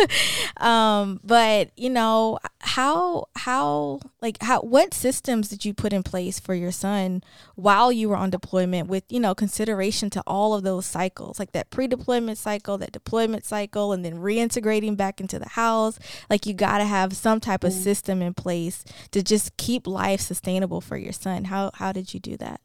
[0.57, 6.39] um, but you know how how like how what systems did you put in place
[6.39, 7.23] for your son
[7.57, 11.51] while you were on deployment with you know consideration to all of those cycles like
[11.53, 15.99] that pre-deployment cycle that deployment cycle and then reintegrating back into the house.
[16.31, 17.83] Like you got to have some type of mm.
[17.83, 21.45] system in place to just keep life sustainable for your son.
[21.45, 22.61] How how did you do that?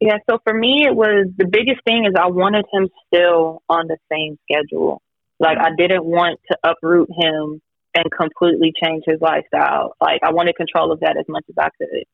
[0.00, 3.86] Yeah, so for me it was the biggest thing is I wanted him still on
[3.86, 5.00] the same schedule.
[5.38, 7.62] Like I didn't want to uproot him
[7.94, 9.94] and completely change his lifestyle.
[10.00, 12.04] Like I wanted control of that as much as I could.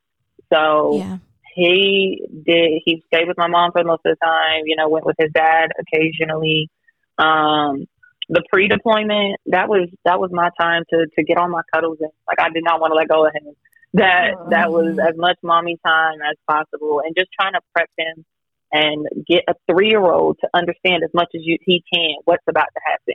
[0.52, 1.18] So yeah.
[1.54, 5.06] he did he stayed with my mom for most of the time, you know, went
[5.06, 6.70] with his dad occasionally.
[7.18, 7.86] Um,
[8.28, 12.10] the pre-deployment that was that was my time to to get all my cuddles and
[12.26, 13.54] like I did not want to let go of him.
[13.94, 18.24] That that was as much mommy time as possible, and just trying to prep him
[18.70, 22.44] and get a three year old to understand as much as you, he can what's
[22.46, 23.14] about to happen.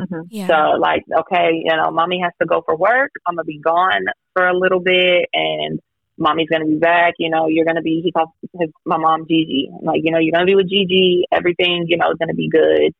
[0.00, 0.20] Mm-hmm.
[0.30, 0.46] Yeah.
[0.46, 3.12] So like, okay, you know, mommy has to go for work.
[3.26, 5.80] I'm gonna be gone for a little bit, and
[6.18, 7.14] mommy's gonna be back.
[7.18, 8.00] You know, you're gonna be.
[8.02, 9.70] He calls his my mom Gigi.
[9.82, 11.24] Like, you know, you're gonna be with Gigi.
[11.32, 12.94] Everything, you know, is gonna be good.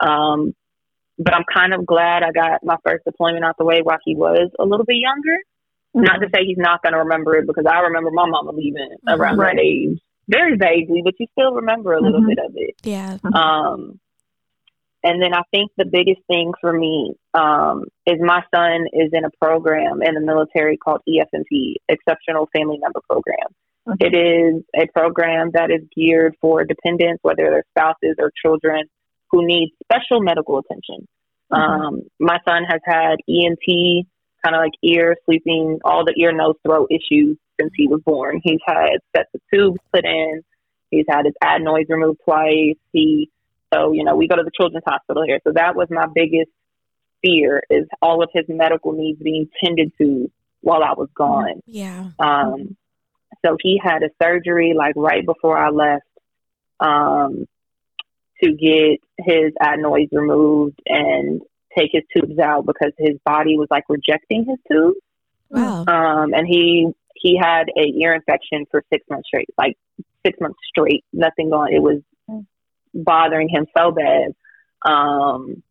[0.00, 0.54] Um,
[1.18, 4.14] but I'm kind of glad I got my first deployment out the way while he
[4.14, 5.38] was a little bit younger.
[5.96, 6.02] Mm-hmm.
[6.02, 8.96] Not to say he's not going to remember it because I remember my mama leaving
[9.08, 9.56] around right.
[9.56, 12.28] that age very vaguely, but you still remember a little mm-hmm.
[12.28, 12.74] bit of it.
[12.82, 13.16] Yeah.
[13.32, 13.98] Um,
[15.06, 19.24] and then I think the biggest thing for me um, is my son is in
[19.24, 23.46] a program in the military called EFMP, Exceptional Family Member Program.
[23.86, 24.04] Mm-hmm.
[24.04, 28.86] It is a program that is geared for dependents, whether they're spouses or children
[29.30, 31.06] who need special medical attention.
[31.52, 31.54] Mm-hmm.
[31.54, 34.06] Um, my son has had ENT,
[34.44, 38.40] kind of like ear, sleeping, all the ear, nose, throat issues since he was born.
[38.42, 40.42] He's had sets of tubes put in.
[40.90, 42.74] He's had his adenoids removed twice.
[42.92, 43.30] He,
[43.72, 45.40] so you know, we go to the children's hospital here.
[45.44, 46.50] So that was my biggest
[47.22, 51.60] fear is all of his medical needs being tended to while I was gone.
[51.66, 52.10] Yeah.
[52.18, 52.76] Um,
[53.44, 56.04] so he had a surgery like right before I left.
[56.78, 57.46] Um,
[58.42, 61.40] to get his adenoids removed and
[61.76, 64.98] take his tubes out because his body was like rejecting his tubes.
[65.50, 65.84] Wow.
[65.86, 69.76] Um, and he he had a ear infection for six months straight, like
[70.24, 71.72] six months straight, nothing going.
[71.72, 72.02] It was
[73.04, 74.34] bothering him so bad.
[74.84, 75.62] Um,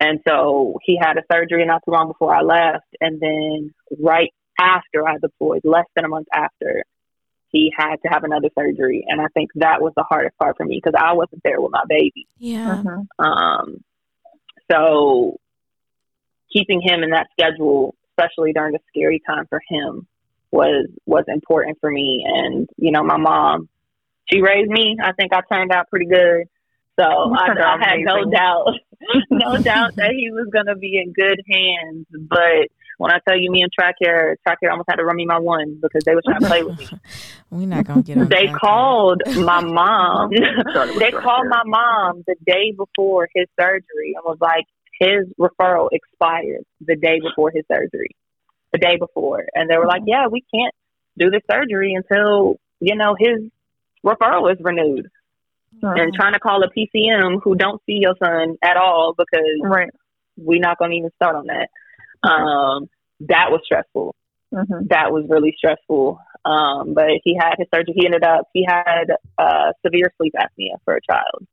[0.00, 4.32] and so he had a surgery not too long before I left, and then right
[4.60, 6.84] after I deployed, less than a month after,
[7.48, 9.04] he had to have another surgery.
[9.08, 11.70] And I think that was the hardest part for me because I wasn't there with
[11.70, 12.26] my baby.
[12.38, 12.82] Yeah.
[12.84, 13.24] Uh-huh.
[13.24, 13.84] Um,
[14.70, 15.38] so
[16.52, 20.06] keeping him in that schedule, especially during the scary time for him,
[20.50, 22.24] was was important for me.
[22.26, 23.68] And you know, my mom,
[24.30, 24.96] she raised me.
[25.02, 26.48] I think I turned out pretty good.
[26.98, 28.68] So I, I had no doubt,
[29.30, 32.06] no doubt that he was going to be in good hands.
[32.28, 35.38] But when I tell you, me and Tricare, Tricare almost had to run me my
[35.38, 36.86] one because they were trying to play with me.
[37.50, 38.28] We're not gonna get.
[38.28, 40.30] they called my mom.
[40.30, 44.64] they called my mom the day before his surgery and was like,
[45.00, 48.10] his referral expired the day before his surgery,
[48.72, 50.08] the day before, and they were like, mm-hmm.
[50.08, 50.74] yeah, we can't
[51.18, 53.50] do the surgery until you know his
[54.04, 55.08] referral is renewed.
[55.82, 55.94] Uh-huh.
[55.96, 59.90] And trying to call a PCM who don't see your son at all because right.
[60.36, 61.68] we're not going to even start on that.
[62.26, 62.88] Um,
[63.20, 64.14] that was stressful.
[64.52, 64.86] Mm-hmm.
[64.88, 66.18] That was really stressful.
[66.44, 67.94] Um, but he had his surgery.
[67.96, 71.46] He ended up, he had uh, severe sleep apnea for a child.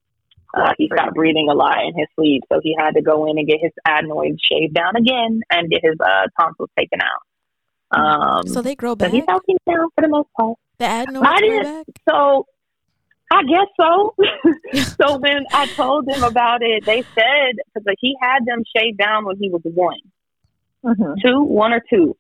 [0.53, 3.38] Uh, he stopped breathing a lot in his sleep, so he had to go in
[3.38, 7.97] and get his adenoids shaved down again and get his uh, tonsils taken out.
[7.97, 9.12] Um, so they grow back.
[9.12, 10.57] he's healthy now for the most part.
[10.77, 11.86] The adenoids grow back.
[12.10, 12.45] So
[13.31, 14.13] I guess so.
[14.99, 19.25] so when I told them about it, they said because he had them shaved down
[19.25, 19.99] when he was one
[20.83, 21.13] mm-hmm.
[21.25, 22.17] two, one or two.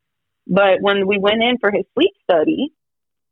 [0.47, 2.73] But when we went in for his sleep study,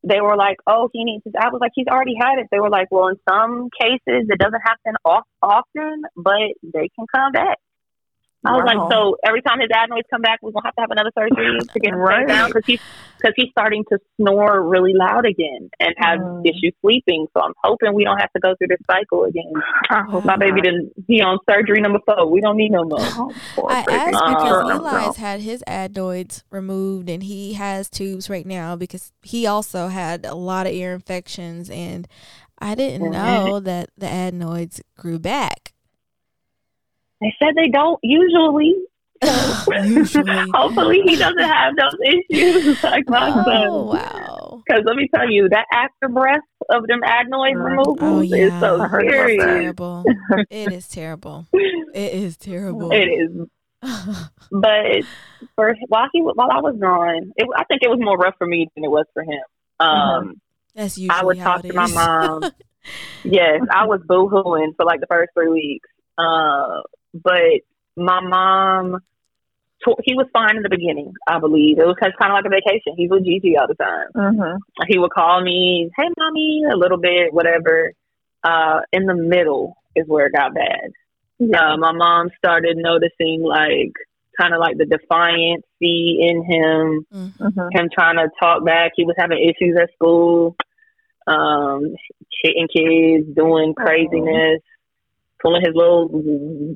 [0.03, 2.59] they were like, "Oh, he needs." His, I was like, "He's already had it." They
[2.59, 7.31] were like, "Well, in some cases, it doesn't happen off, often, but they can come
[7.31, 7.57] back."
[8.45, 8.88] I was wow.
[8.88, 11.60] like, so every time his adenoids come back, we're gonna have to have another surgery
[11.60, 12.25] to get him right.
[12.25, 12.80] down because he's
[13.17, 16.45] because he's starting to snore really loud again and have mm.
[16.45, 17.28] issues sleeping.
[17.34, 19.52] So I'm hoping we don't have to go through this cycle again.
[19.89, 22.32] I hope my baby didn't be on surgery number four.
[22.32, 22.99] We don't need no more.
[23.02, 28.45] Oh, I asked because uh, Eli's had his adenoids removed and he has tubes right
[28.45, 32.08] now because he also had a lot of ear infections and
[32.60, 33.45] I didn't mm-hmm.
[33.45, 35.73] know that the adenoids grew back.
[37.21, 38.75] They said they don't usually.
[39.21, 40.49] usually.
[40.53, 43.88] Hopefully, he doesn't have those issues like my oh, son.
[43.88, 44.63] Wow.
[44.65, 47.65] Because let me tell you, that after breath of them adenoid mm.
[47.65, 48.45] removals oh, yeah.
[48.45, 49.43] is so serious.
[49.43, 50.05] Terrible.
[50.49, 51.47] it is terrible.
[51.53, 52.91] It is terrible.
[52.91, 53.47] It is.
[54.51, 55.05] but
[55.55, 58.45] for while he while I was gone, it, I think it was more rough for
[58.45, 59.41] me than it was for him.
[59.79, 60.32] Um, mm-hmm.
[60.75, 62.43] That's usually I would talk to my mom.
[63.23, 65.89] yes, I was boohooing for like the first three weeks.
[66.17, 66.82] Uh,
[67.13, 67.62] but
[67.95, 69.00] my mom,
[70.04, 71.80] he was fine in the beginning, I believe.
[71.80, 72.93] It was kind of like a vacation.
[72.98, 74.08] He was Gigi all the time.
[74.15, 74.58] Mm-hmm.
[74.88, 77.93] He would call me, hey, mommy, a little bit, whatever.
[78.43, 80.91] Uh, in the middle is where it got bad.
[81.39, 81.74] Yeah.
[81.74, 83.93] Uh, my mom started noticing like
[84.39, 87.67] kind of like the defiance in him, mm-hmm.
[87.72, 88.93] him trying to talk back.
[88.95, 90.56] He was having issues at school,
[91.28, 91.95] um,
[92.43, 94.62] hitting kids, doing craziness
[95.41, 96.10] pulling his little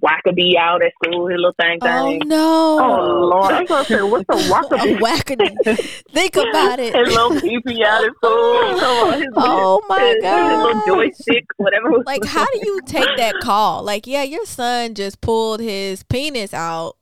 [0.02, 1.92] wackabee out at school, his little thing thing.
[1.92, 2.80] Oh no!
[2.80, 3.52] Oh lord!
[3.52, 4.98] I was say, what's a wackabee?
[5.00, 6.04] wackabee.
[6.12, 6.96] Think about it.
[6.96, 9.12] his little pee out at school.
[9.14, 10.50] His, oh my his, god!
[10.50, 12.04] His little joystick, whatever.
[12.06, 13.84] Like, how do you take that call?
[13.84, 16.98] Like, yeah, your son just pulled his penis out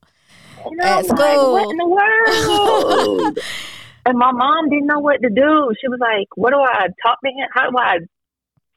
[0.82, 1.18] at school.
[1.18, 3.40] Like, what in the world?
[4.06, 5.74] and my mom didn't know what to do.
[5.80, 7.48] She was like, "What do I talk to him?
[7.54, 8.00] How do I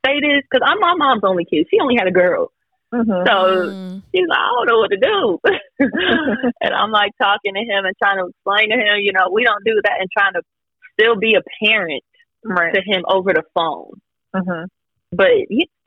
[0.04, 1.66] say this?" Because I'm my mom's only kid.
[1.70, 2.52] She only had a girl.
[2.94, 3.26] Mm-hmm.
[3.26, 4.02] So mm.
[4.12, 5.38] he's like, I don't know what to do.
[6.60, 9.42] and I'm like talking to him and trying to explain to him, you know, we
[9.42, 10.42] don't do that and trying to
[10.92, 12.04] still be a parent
[12.44, 12.72] right.
[12.72, 14.00] to him over the phone.
[14.34, 14.66] Mm-hmm.
[15.10, 15.28] But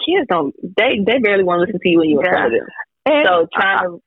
[0.06, 2.30] kids don't, they, they barely want to listen to you when you're yeah.
[2.30, 2.68] in front of them.
[3.06, 4.02] And so trying to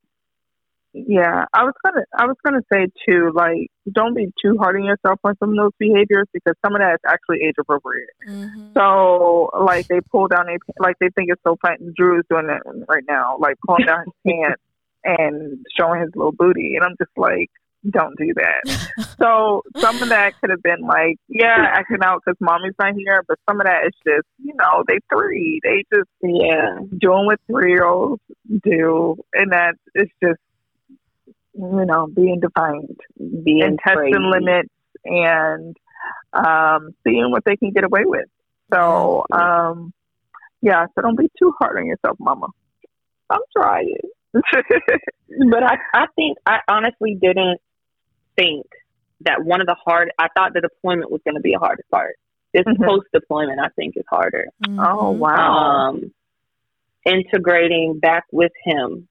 [0.92, 4.85] yeah, I was gonna I was gonna say too, like don't be too hard on
[4.85, 8.11] yourself on some of those behaviors because some of that is actually age appropriate.
[8.29, 8.72] Mm-hmm.
[8.76, 11.76] So like they pull down a like they think it's so funny.
[11.96, 14.62] Drew is doing it right now, like pulling down his pants
[15.05, 17.50] and showing his little booty, and I'm just like,
[17.88, 19.14] don't do that.
[19.18, 23.24] so some of that could have been like, yeah, acting out because mommy's not here,
[23.29, 27.40] but some of that is just, you know, they three, they just yeah doing what
[27.46, 28.22] three year olds
[28.64, 30.40] do, and that it's just
[31.61, 32.99] you know, being defiant,
[33.44, 34.18] being and testing crazy.
[34.18, 34.70] limits
[35.05, 35.77] and
[36.33, 38.27] um, seeing what they can get away with.
[38.73, 39.92] So, um,
[40.62, 42.46] yeah, so don't be too hard on yourself, mama.
[43.29, 43.96] I'm trying.
[44.33, 47.59] but I, I think I honestly didn't
[48.37, 48.66] think
[49.23, 51.90] that one of the hard, I thought the deployment was going to be a hardest
[51.90, 52.16] part.
[52.53, 52.85] This mm-hmm.
[52.85, 54.46] post deployment, I think, is harder.
[54.66, 54.81] Mm-hmm.
[54.81, 55.88] Oh, wow.
[55.88, 56.12] Um,
[57.05, 59.09] integrating back with him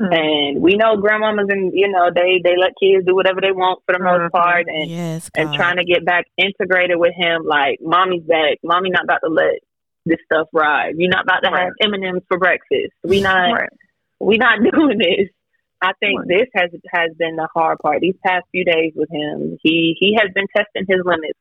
[0.00, 0.12] Mm-hmm.
[0.12, 3.80] And we know grandmamas and you know they they let kids do whatever they want
[3.86, 4.36] for the most mm-hmm.
[4.36, 7.44] part, and yes, and trying to get back integrated with him.
[7.46, 9.60] Like mommy's back, mommy not about to let
[10.04, 10.94] this stuff ride.
[10.98, 11.64] You're not about to right.
[11.64, 12.92] have M and M's for breakfast.
[13.04, 13.70] We not right.
[14.20, 15.28] we not doing this.
[15.80, 16.28] I think right.
[16.28, 18.02] this has has been the hard part.
[18.02, 21.38] These past few days with him, he he has been testing his limits.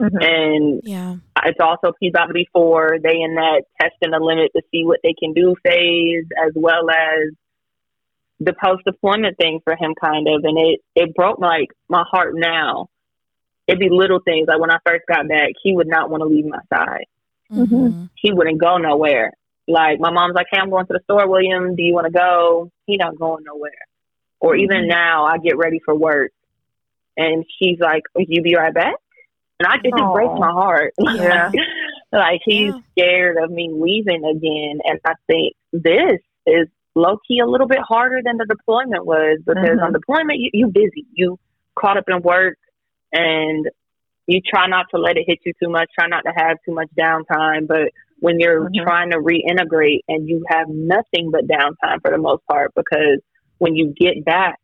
[0.00, 0.16] Mm-hmm.
[0.20, 2.98] And yeah, it's also he's about to be four.
[3.02, 6.88] They in that testing the limit to see what they can do phase, as well
[6.90, 7.34] as
[8.40, 12.34] the post deployment thing for him kind of and it it broke like my heart
[12.34, 12.88] now.
[13.66, 16.26] It'd be little things like when i first got back he would not want to
[16.26, 17.06] leave my side.
[17.50, 18.06] Mm-hmm.
[18.16, 19.32] he wouldn't go nowhere.
[19.68, 21.74] Like my mom's like hey i'm going to the store william.
[21.76, 22.70] Do you want to go?
[22.86, 23.72] He not going nowhere.
[24.40, 24.64] Or mm-hmm.
[24.64, 26.32] even now i get ready for work
[27.16, 28.96] and he's like you be right back?
[29.58, 30.94] And i it just breaks my heart.
[31.00, 31.50] Yeah.
[32.12, 32.80] like he's yeah.
[32.92, 37.78] scared of me leaving again and i think this is low key a little bit
[37.86, 39.84] harder than the deployment was because mm-hmm.
[39.84, 41.38] on deployment you you busy, you
[41.78, 42.56] caught up in work,
[43.12, 43.68] and
[44.26, 46.74] you try not to let it hit you too much, try not to have too
[46.74, 47.68] much downtime.
[47.68, 48.82] But when you're mm-hmm.
[48.82, 53.20] trying to reintegrate and you have nothing but downtime for the most part, because
[53.58, 54.58] when you get back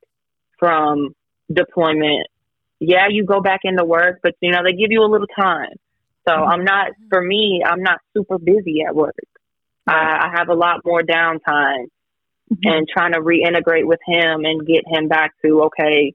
[0.59, 1.15] from
[1.53, 2.27] deployment,
[2.81, 5.75] yeah, you go back into work, but you know they give you a little time.
[6.27, 6.51] So mm-hmm.
[6.51, 9.15] I'm not for me, I'm not super busy at work.
[9.87, 11.87] I, I have a lot more downtime
[12.53, 12.69] mm-hmm.
[12.69, 16.15] and trying to reintegrate with him and get him back to okay,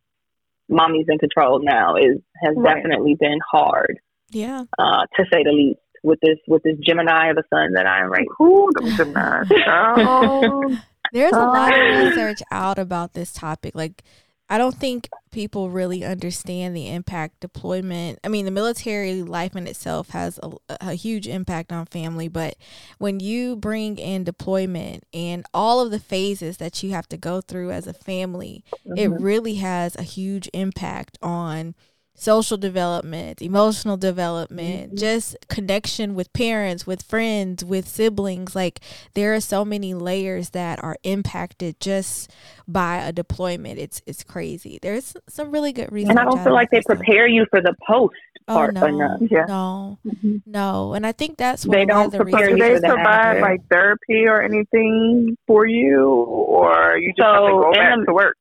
[0.70, 2.76] mommy's in control now is has right.
[2.76, 4.00] definitely been hard.
[4.30, 5.80] Yeah, uh, to say the least.
[6.04, 8.28] With this with this Gemini of a son that I am right.
[8.38, 9.44] Who the Gemini?
[9.68, 10.78] oh.
[11.12, 13.76] There's a lot of research out about this topic.
[13.76, 14.04] Like,
[14.50, 18.20] I don't think people really understand the impact deployment.
[18.24, 22.56] I mean, the military life in itself has a, a, huge impact on family, but
[22.98, 27.42] when you bring in deployment and all of the phases that you have to go
[27.42, 28.98] through as a family, mm-hmm.
[28.98, 31.76] it really has a huge impact on
[32.18, 34.98] social development, emotional development, mm-hmm.
[34.98, 38.56] just connection with parents, with friends, with siblings.
[38.56, 38.82] Like
[39.14, 42.32] there are so many layers that are impacted just
[42.68, 43.80] by a deployment.
[43.80, 44.80] It's it's crazy.
[44.82, 46.12] There's some really good reasons.
[46.12, 48.16] And I don't feel like they prepare you for the post
[48.48, 49.20] oh, no, enough.
[49.22, 49.46] Yeah.
[49.48, 50.38] No, mm-hmm.
[50.46, 50.94] no.
[50.94, 52.58] And I think that's they don't prepare you.
[52.58, 57.52] Do they provide like therapy or anything for you, or you just so have to
[57.52, 58.38] go back the, to work?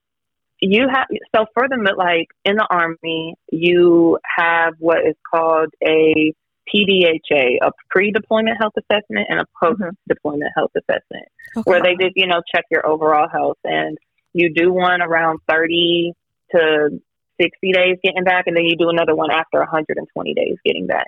[0.59, 6.33] You have so for the like in the army you have what is called a
[6.73, 10.59] PDHA, a pre-deployment health assessment and a post-deployment mm-hmm.
[10.59, 11.63] health assessment, okay.
[11.63, 13.97] where they just you know check your overall health, and
[14.33, 16.13] you do one around thirty
[16.51, 17.01] to
[17.39, 20.33] sixty days getting back, and then you do another one after one hundred and twenty
[20.33, 21.07] days getting back.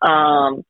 [0.00, 0.64] Um,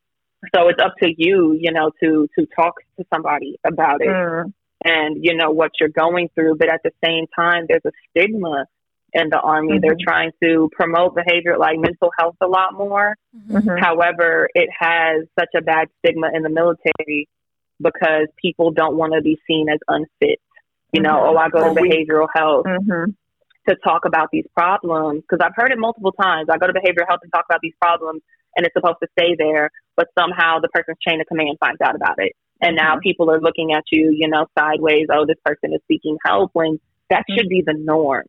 [0.54, 4.08] so it's up to you, you know, to to talk to somebody about it.
[4.08, 4.52] Mm
[4.84, 8.66] and you know what you're going through but at the same time there's a stigma
[9.14, 9.80] in the army mm-hmm.
[9.80, 13.16] they're trying to promote behavior like mental health a lot more
[13.50, 13.76] mm-hmm.
[13.78, 17.28] however it has such a bad stigma in the military
[17.80, 20.40] because people don't want to be seen as unfit
[20.92, 21.36] you know mm-hmm.
[21.36, 23.10] oh i go to behavioral health mm-hmm.
[23.68, 27.08] to talk about these problems because i've heard it multiple times i go to behavioral
[27.08, 28.20] health and talk about these problems
[28.56, 31.94] and it's supposed to stay there but somehow the person's chain of command finds out
[31.94, 33.00] about it and now mm-hmm.
[33.00, 35.06] people are looking at you, you know, sideways.
[35.12, 36.78] Oh, this person is seeking help when
[37.10, 37.36] that mm-hmm.
[37.36, 38.24] should be the norm.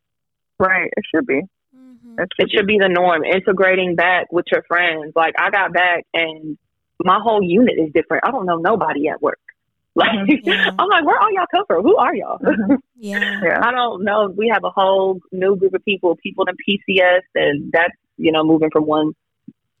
[0.58, 0.90] Right.
[0.96, 1.42] It should be.
[1.76, 2.20] Mm-hmm.
[2.20, 3.24] It, should, it should be the norm.
[3.24, 5.12] Integrating back with your friends.
[5.14, 6.58] Like I got back and
[7.02, 8.24] my whole unit is different.
[8.26, 9.38] I don't know nobody at work.
[9.96, 10.46] Like mm-hmm.
[10.46, 10.72] yeah.
[10.78, 11.82] I'm like, where all y'all come from?
[11.82, 12.38] Who are y'all?
[12.38, 12.74] Mm-hmm.
[12.98, 13.40] Yeah.
[13.42, 13.60] yeah.
[13.62, 14.28] I don't know.
[14.34, 18.44] We have a whole new group of people, people in PCS, and that's you know
[18.44, 19.12] moving from one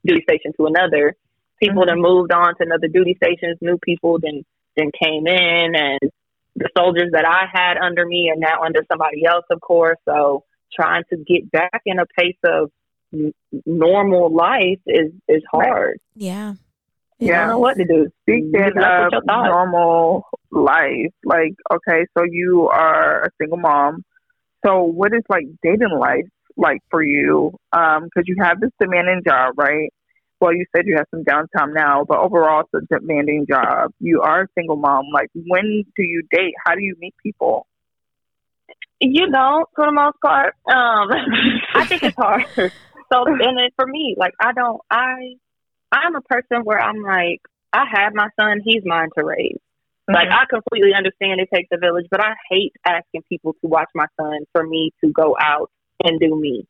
[0.06, 1.14] duty station to another
[1.60, 1.88] people mm-hmm.
[1.88, 4.44] that moved on to another duty stations, new people then
[4.76, 6.00] then came in and
[6.54, 9.98] the soldiers that I had under me are now under somebody else, of course.
[10.06, 12.70] So trying to get back in a pace of
[13.12, 13.32] n-
[13.64, 15.98] normal life is is hard.
[16.14, 16.54] Yeah.
[17.18, 18.10] Yeah, I don't know what to do.
[18.22, 24.04] Speaking of normal life, like okay, so you are a single mom.
[24.64, 27.56] So what is like dating life like for you?
[27.72, 29.90] Um, because you have this demanding job, right?
[30.40, 33.92] Well, you said you have some downtime now, but overall, it's a demanding job.
[34.00, 35.04] You are a single mom.
[35.12, 36.54] Like, when do you date?
[36.64, 37.66] How do you meet people?
[39.00, 40.54] You don't, for the most part.
[40.66, 41.08] Um,
[41.74, 42.44] I think it's hard.
[43.12, 45.36] So, and then for me, like, I don't, I,
[45.92, 47.40] I'm a person where I'm like,
[47.72, 49.58] I have my son, he's mine to raise.
[50.08, 50.14] Mm-hmm.
[50.14, 53.88] Like, I completely understand it takes a village, but I hate asking people to watch
[53.94, 55.70] my son for me to go out
[56.02, 56.66] and do me.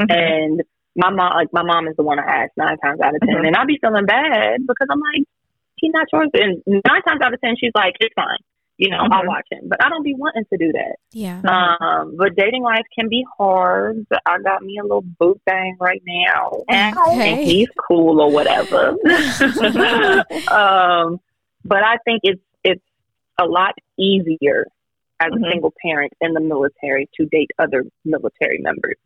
[0.00, 0.10] Mm-hmm.
[0.10, 0.62] And
[0.96, 3.28] my mom, like my mom is the one I ask nine times out of 10
[3.28, 3.44] mm-hmm.
[3.46, 5.26] and I'll be feeling bad because I'm like,
[5.80, 6.30] he's not yours.
[6.34, 8.38] And nine times out of ten, she's like, it's fine.
[8.76, 9.12] You know, mm-hmm.
[9.12, 10.96] I'll watch him, but I don't be wanting to do that.
[11.12, 11.40] Yeah.
[11.40, 14.06] Um, but dating life can be hard.
[14.24, 16.92] I got me a little boot bang right now, okay.
[17.32, 18.88] and he's cool or whatever.
[20.50, 21.20] um,
[21.62, 22.82] but I think it's it's
[23.38, 24.66] a lot easier
[25.20, 25.44] as mm-hmm.
[25.44, 28.96] a single parent in the military to date other military members.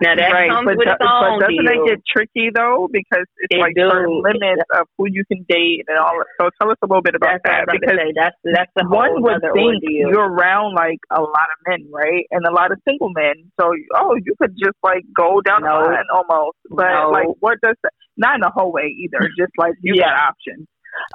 [0.00, 0.50] Now that right.
[0.50, 1.84] comes but, with its own but doesn't deal.
[1.84, 2.88] it get tricky though?
[2.90, 3.90] Because it's it like do.
[3.90, 6.22] certain limits of who you can date and all.
[6.40, 7.74] So tell us a little bit about that's that.
[7.74, 10.14] Because that's that's the one would think ordeal.
[10.14, 13.50] you're around like a lot of men, right, and a lot of single men.
[13.60, 15.82] So oh, you could just like go down no.
[15.82, 16.58] the line almost.
[16.70, 17.10] But no.
[17.10, 17.92] like, what does that?
[18.16, 19.20] Not in a whole way either.
[19.38, 20.10] Just like you yeah.
[20.10, 20.66] got options.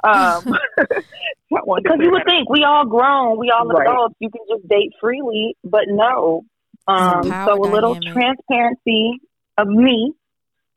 [0.02, 0.56] Um,
[1.50, 3.86] because you would think we all grown, we all right.
[3.86, 6.42] adults, you can just date freely, but no.
[6.86, 8.12] Um, so a little dynamic.
[8.12, 9.20] transparency
[9.56, 10.12] of me.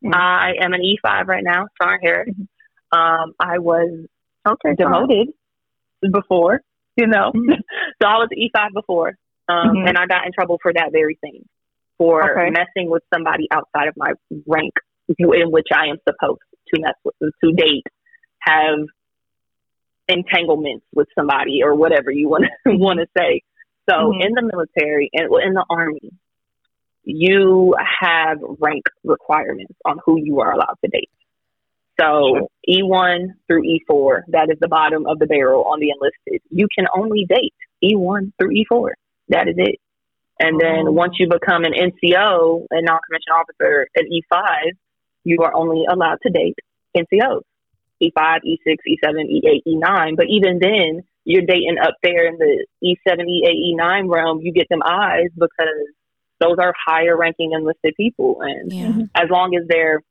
[0.04, 0.14] Mm-hmm.
[0.14, 2.30] I am an E5 right now, Sergeant Harris.
[2.30, 2.98] Mm-hmm.
[2.98, 4.06] Um, I was
[4.48, 5.30] okay demoted
[6.02, 6.12] fine.
[6.12, 6.62] before,
[6.96, 7.32] you know.
[7.36, 7.54] Mm-hmm.
[8.02, 9.10] so I was E5 before,
[9.50, 9.88] um, mm-hmm.
[9.88, 11.44] and I got in trouble for that very thing,
[11.98, 12.50] for okay.
[12.52, 14.14] messing with somebody outside of my
[14.46, 14.74] rank
[15.10, 16.42] in which I am supposed
[16.74, 17.86] to mess with, to date,
[18.40, 18.80] have
[20.08, 23.42] entanglements with somebody or whatever you want to want to say.
[23.90, 24.22] So mm-hmm.
[24.22, 26.12] in the military and in the army,
[27.04, 31.10] you have rank requirements on who you are allowed to date.
[32.00, 36.42] So E1 through E4, that is the bottom of the barrel on the enlisted.
[36.50, 38.90] You can only date E1 through E4.
[39.30, 39.80] That is it.
[40.40, 40.92] And then oh.
[40.92, 44.72] once you become an NCO, a non-commissioned officer at E5,
[45.24, 46.56] you are only allowed to date
[46.96, 47.42] NCOs.
[48.04, 50.16] E5, E6, E7, E8, E9.
[50.16, 54.68] But even then, you're dating up there in the E7, E8, E9 realm, you get
[54.70, 55.68] them eyes because
[56.40, 58.38] those are higher ranking enlisted people.
[58.42, 58.94] And Yeah.
[59.14, 60.02] as long as they're,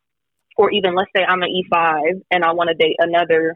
[0.58, 3.54] or even let's say I'm an E5 and I want to date another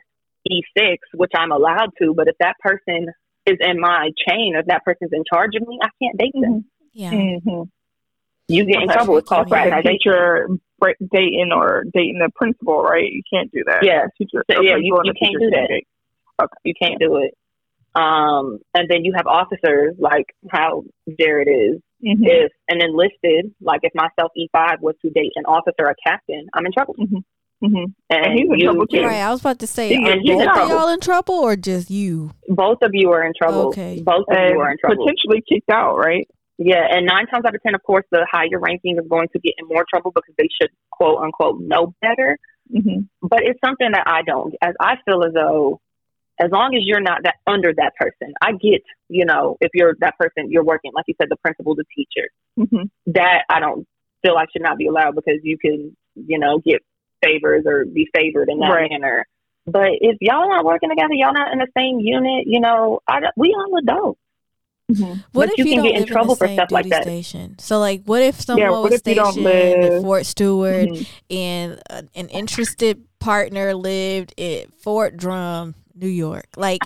[0.51, 3.09] E6, which I'm allowed to, but if that person
[3.45, 6.65] is in my chain, if that person's in charge of me, I can't date them.
[6.95, 7.11] Yeah.
[7.13, 7.63] Mm-hmm.
[8.49, 8.95] You get in Okay.
[8.95, 9.19] trouble.
[9.19, 9.65] It's called Yeah.
[9.65, 9.99] The fraternization.
[9.99, 10.49] teacher
[11.13, 13.13] dating or dating the principal, right?
[13.13, 13.85] You can't do that.
[13.85, 14.07] Yeah.
[14.17, 15.69] Teacher, So, a yeah, principal you- you can't do that.
[15.69, 15.87] date.
[16.65, 17.35] You can't do it.
[17.95, 20.85] Um, and then you have officers like how
[21.19, 21.81] Jared is.
[22.05, 22.23] Mhm.
[22.27, 26.65] If an enlisted, like if myself E5 was to date an officer, a captain, I'm
[26.65, 26.95] in trouble.
[26.99, 27.23] Mhm.
[27.63, 29.03] And, And he's in you trouble, too.
[29.05, 29.21] Right.
[29.21, 32.31] I was about to say, Yeah, are both of y'all in trouble or just you?
[32.49, 33.67] both of you are in trouble.
[33.69, 34.01] Okay.
[34.03, 35.05] Both of And you are in trouble.
[35.05, 36.27] potentially kicked out, right?
[36.57, 39.39] Yeah, and nine times out of ten, of course, the higher ranking is going to
[39.39, 42.39] get in more trouble because they should quote unquote know better.
[42.75, 43.01] Mm-hmm.
[43.23, 44.55] But it's something that I don't.
[44.63, 45.81] As I feel as though,
[46.41, 48.83] as long as you're not that under that person, I get.
[49.09, 52.29] You know, if you're that person, you're working like you said, the principal, the teacher.
[52.59, 52.85] Mm-hmm.
[53.13, 53.87] That I don't
[54.23, 56.83] feel like should not be allowed because you can, you know, get
[57.23, 58.91] favors or be favored in that Right.
[58.91, 59.27] manner.
[59.67, 63.21] But if y'all not working together, y'all not in the same unit, you know, I,
[63.37, 64.19] we all adults.
[64.91, 65.05] Mm-hmm.
[65.05, 67.03] What But if you you, can get in trouble in for stuff like that.
[67.03, 67.59] station?
[67.61, 71.35] So, like, what if someone what was stationed in Fort Stewart Mm-hmm.
[71.37, 76.47] and uh, an interested partner lived at Fort Drum, New York?
[76.57, 76.81] Like,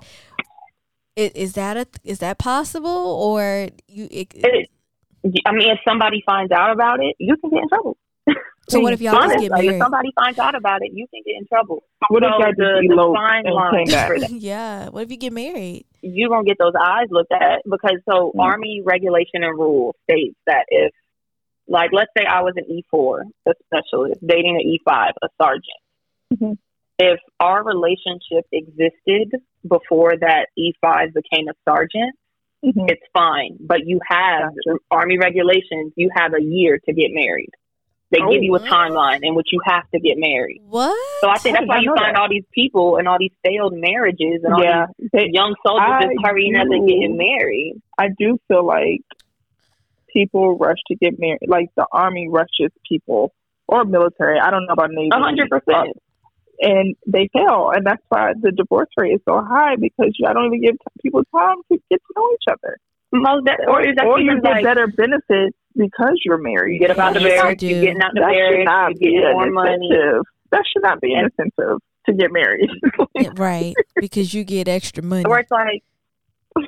[1.17, 4.09] i- is that a is that possible or you?
[4.11, 4.69] It, It,
[5.47, 7.97] I mean, if somebody finds out about it, you can get in trouble.
[8.69, 11.07] so what if y'all just Honest, get like, if somebody finds out about it, you
[11.13, 11.83] can get in trouble.
[12.09, 14.09] What if y'all the- the fine line came back?
[14.09, 14.89] for that- yeah.
[14.91, 15.87] What if you get married?
[16.03, 18.41] you gonna get those eyes looked at because so Mm.
[18.43, 20.93] Army regulation and rule states that if,
[21.67, 25.29] like, let's say I was an E four, a specialist dating an E five, a
[25.41, 25.81] sergeant.
[26.35, 26.59] Mhm.
[26.99, 32.15] If our relationship existed before that E five became a sergeant,
[32.65, 32.91] Mhm.
[32.91, 33.57] it's fine.
[33.61, 34.53] But you have
[34.91, 35.93] Army regulations.
[35.97, 37.51] You have a year to get married.
[38.11, 38.31] They Oh.
[38.31, 40.63] give you a timeline in which you have to get married.
[40.69, 40.97] What?
[41.21, 42.21] So I think that's why you find that?
[42.21, 45.89] all these people and all these failed marriages and all Yeah, these they, young soldiers
[45.91, 47.83] I just hurrying up and getting married.
[47.99, 49.01] I do feel like
[50.13, 51.49] people rush to get married.
[51.49, 53.33] Like the army rushes people
[53.67, 54.39] or military.
[54.39, 55.11] I don't know about navy.
[55.13, 55.97] A hundred percent.
[56.61, 60.33] And they fail, and that's why the divorce rate is so high because you, I
[60.33, 62.79] don't even give people time to get to know each other,
[63.13, 66.75] Most that, or is that or you even get like better benefits because you're married.
[66.75, 67.67] you get up out the Yes, I barracks, do.
[67.67, 69.89] you getting out the that should not you be getting an more money.
[69.91, 70.23] incentive.
[70.53, 72.71] That should not be an incentive to get married.
[73.37, 75.25] Right, because you get extra money.
[75.25, 75.83] Or it's like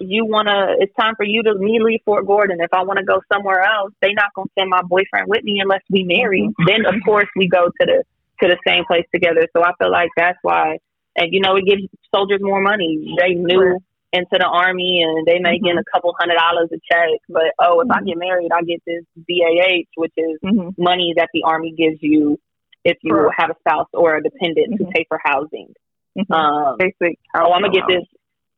[0.00, 0.74] you wanna.
[0.80, 2.60] It's time for you to me leave Fort Gordon.
[2.60, 5.60] If I want to go somewhere else, they not gonna send my boyfriend with me
[5.60, 6.42] unless we marry.
[6.42, 6.64] Mm-hmm.
[6.66, 8.02] Then of course we go to the
[8.42, 9.46] to the same place together.
[9.56, 10.78] So I feel like that's why.
[11.16, 11.82] And you know, it gives
[12.14, 13.14] soldiers more money.
[13.18, 13.78] They knew
[14.12, 17.20] into the army and they may get a couple hundred dollars a check.
[17.28, 21.28] But oh, if I get married, I get this BAH, which is hmm money that
[21.32, 22.38] the army gives you
[22.84, 23.34] if you Correct.
[23.40, 24.90] have a spouse or a dependent to Mhm.
[24.92, 25.72] pay for housing.
[26.16, 27.18] hmm Um, Basic.
[27.34, 28.04] oh, I'm gonna get this.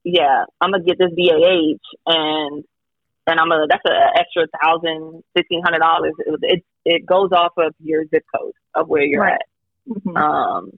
[0.04, 2.64] Yeah, I'm gonna get this BAH, and
[3.26, 6.12] and I'm gonna that's an extra thousand, fifteen hundred dollars.
[6.18, 9.34] It, it it goes off of your zip code of where you're Right.
[9.34, 9.42] at.
[9.88, 10.70] Hmm Um,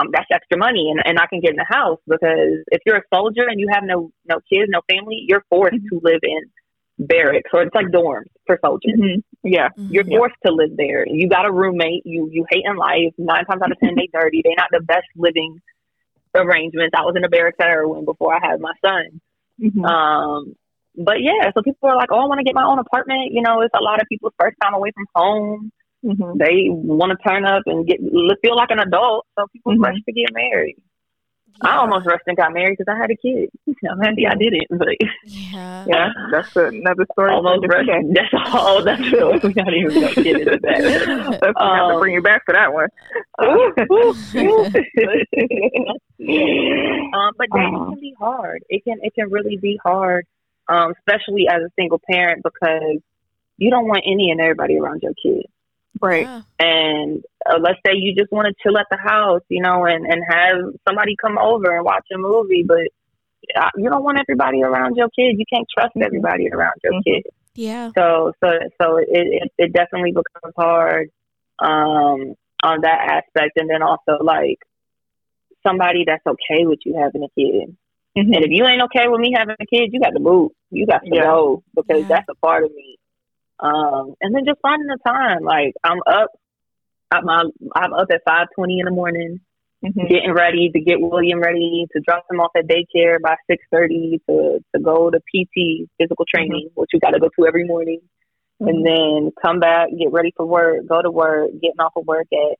[0.00, 2.98] um, that's extra money, and, and I can get in the house because if you're
[2.98, 5.88] a soldier and you have no no kids, no family, you're forced Mhm.
[5.90, 6.42] to live in
[7.00, 8.94] barracks or it's like dorms for soldiers.
[8.96, 9.68] hmm Yeah.
[9.78, 9.86] Mhm.
[9.90, 10.18] You're Yeah.
[10.18, 11.04] forced to live there.
[11.08, 12.02] You got a roommate.
[12.06, 13.12] You you hate in life.
[13.18, 14.40] Nine times out of ten, they dirty.
[14.44, 15.60] They're not the best living
[16.34, 16.94] arrangements.
[16.96, 19.20] I was in a barracks at Irwin before I had my son.
[19.60, 20.54] hmm Um,
[20.96, 23.42] but yeah, so people are like, "Oh, I want to get my own apartment." You
[23.42, 25.72] know, it's a lot of people's first time away from home.
[26.02, 27.98] Hmm They want to turn up and get
[28.42, 29.26] feel like an adult.
[29.38, 29.82] So people Mhm.
[29.84, 30.76] rush to get married.
[31.60, 33.48] I almost rushed and got married because I had a kid.
[33.90, 34.88] I'm happy I didn't, but
[35.24, 35.84] Yeah.
[35.86, 37.32] Yeah, that's another story.
[37.32, 37.88] almost rushed.
[37.88, 38.02] day.
[38.14, 38.84] That's all.
[38.84, 39.30] That's true.
[39.42, 40.80] We're not even going to get into that.
[41.42, 42.88] That's gonna have to Um, bring you back for that one.
[47.14, 47.90] um, but dating Uh-huh.
[47.90, 48.62] can be hard.
[48.68, 50.26] It can it can really be hard,
[50.68, 52.98] um, especially as a single parent because
[53.56, 55.46] you don't want any and everybody around your kid.
[56.02, 56.22] Right.
[56.22, 56.42] Yeah.
[56.58, 60.04] And uh, let's say you just want to chill at the house, you know, and
[60.06, 62.88] and have somebody come over and watch a movie, but
[63.56, 65.36] uh, you don't want everybody around your kid.
[65.38, 66.04] You can't trust Mhm.
[66.04, 67.04] everybody around your Mhm.
[67.04, 67.26] kid.
[67.54, 67.90] Yeah.
[67.96, 71.10] So so so it, it it definitely becomes hard
[71.60, 74.58] um on that aspect and then also like
[75.66, 77.76] somebody that's okay with you having a kid.
[78.16, 78.34] Mhm.
[78.34, 80.52] And if you ain't okay with me having a kid, you got to move.
[80.70, 81.22] You got to Yeah.
[81.22, 82.16] go because Yeah.
[82.16, 82.96] that's a part of me.
[83.60, 85.42] Um and then just finding the time.
[85.42, 86.30] Like I'm up
[87.10, 89.40] I'm I'm I'm up at five twenty in the morning
[89.84, 90.06] mm-hmm.
[90.06, 94.20] getting ready to get William ready to drop him off at daycare by six thirty
[94.28, 96.36] to to go to PT physical mm-hmm.
[96.36, 96.80] training, mm-hmm.
[96.80, 98.00] which you got to go to every morning,
[98.60, 98.68] mm-hmm.
[98.68, 102.26] and then come back, get ready for work, go to work, getting off of work
[102.32, 102.58] at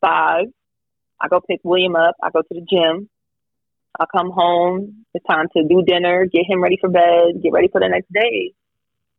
[0.00, 0.46] five.
[1.20, 2.16] I go pick William up.
[2.22, 3.08] I go to the gym.
[3.98, 5.04] I come home.
[5.14, 8.10] It's time to do dinner, get him ready for bed, get ready for the next
[8.12, 8.52] day.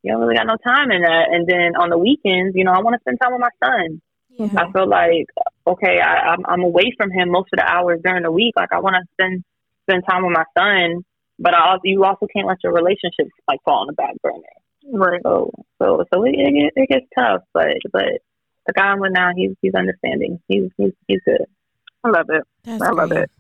[0.03, 1.27] You don't really got no time in that.
[1.31, 4.01] And then on the weekends, you know, I want to spend time with my son.
[4.37, 4.47] Yeah.
[4.57, 5.27] I feel like
[5.65, 8.53] okay, I, I'm I'm away from him most of the hours during the week.
[8.55, 9.43] Like I want to spend
[9.83, 11.03] spend time with my son,
[11.39, 14.41] but I also, you also can't let your relationships like fall on the back burner.
[14.91, 15.21] Right.
[15.23, 15.51] So
[15.81, 18.19] so so it, it, it gets tough, but but
[18.65, 20.39] the guy I'm with now, he's he's understanding.
[20.47, 21.45] He's he's he's good.
[22.03, 22.43] I love it.
[22.63, 23.23] That's I love great.
[23.23, 23.31] it.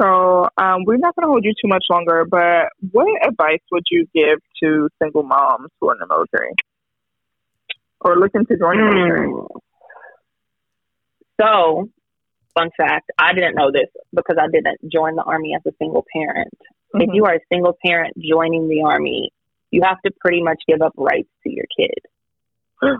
[0.00, 3.84] So um, we're not going to hold you too much longer, but what advice would
[3.90, 6.52] you give to single moms who are in the military?
[8.06, 9.28] or looking to join the military?
[9.28, 9.58] Hmm.
[11.40, 11.90] So,
[12.54, 16.04] fun fact, I didn't know this because I didn't join the army as a single
[16.14, 16.54] parent.
[16.94, 17.00] Mm-hmm.
[17.02, 19.32] If you are a single parent joining the army,
[19.70, 21.98] you have to pretty much give up rights to your kid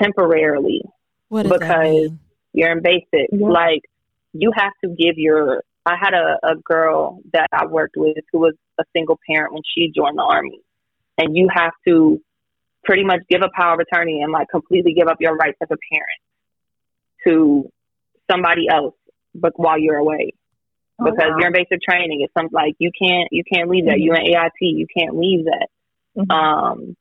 [0.00, 0.82] temporarily
[1.30, 2.10] because
[2.52, 3.30] you're in basic.
[3.32, 3.42] Mm-hmm.
[3.42, 3.82] Like
[4.32, 5.62] you have to give your.
[5.86, 9.62] I had a, a girl that I worked with who was a single parent when
[9.74, 10.60] she joined the army,
[11.18, 12.20] and you have to
[12.84, 15.68] pretty much give a power of attorney and like completely give up your rights as
[15.70, 16.20] a parent
[17.26, 17.70] to
[18.30, 18.94] somebody else
[19.34, 20.32] but while you're away
[21.00, 21.36] oh, because wow.
[21.38, 24.02] you're in basic training it's something like you can't you can't leave that mm-hmm.
[24.02, 25.68] you're in ait you can't leave that
[26.16, 26.30] mm-hmm.
[26.30, 26.96] um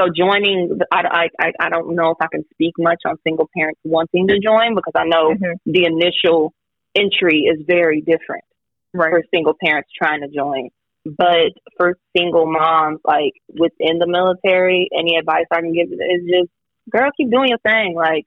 [0.00, 3.80] so joining I, I i don't know if i can speak much on single parents
[3.84, 5.70] wanting to join because i know mm-hmm.
[5.70, 6.54] the initial
[6.94, 8.44] entry is very different
[8.92, 9.10] right.
[9.10, 10.70] for single parents trying to join
[11.04, 16.50] but for single moms, like within the military, any advice I can give is just,
[16.90, 17.94] girl, keep doing your thing.
[17.96, 18.24] Like,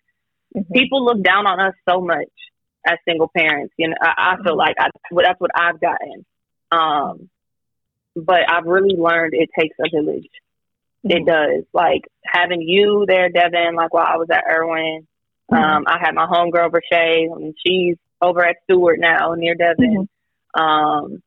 [0.55, 0.73] mm-hmm.
[0.73, 2.27] people look down on us so much
[2.85, 3.73] as single parents.
[3.77, 4.59] You know, I, I feel mm-hmm.
[4.59, 6.25] like I, that's what I've gotten.
[6.71, 7.29] Um,
[8.15, 10.29] but I've really learned it takes a village.
[11.05, 11.11] Mm-hmm.
[11.11, 11.63] It does.
[11.73, 15.07] Like having you there, Devin, like while I was at Irwin,
[15.49, 15.55] mm-hmm.
[15.55, 20.07] um, I had my homegirl, Brashay, and she's over at Stewart now near Devin.
[20.55, 20.61] Mm-hmm.
[20.61, 21.23] Um,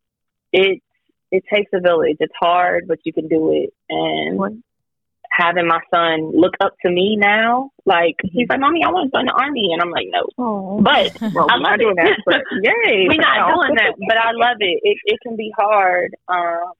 [0.53, 0.83] it
[1.31, 2.17] it takes a village.
[2.21, 3.71] It's hard, but you can do it.
[3.91, 4.63] And
[5.31, 9.17] having my son look up to me now, like he's like, "Mommy, I want to
[9.17, 10.81] join the army," and I'm like, "No," oh.
[10.81, 11.97] but well, I love it.
[11.97, 14.81] That, but yay, we're not doing that, but I love it.
[14.83, 16.17] It it can be hard.
[16.29, 16.73] Um,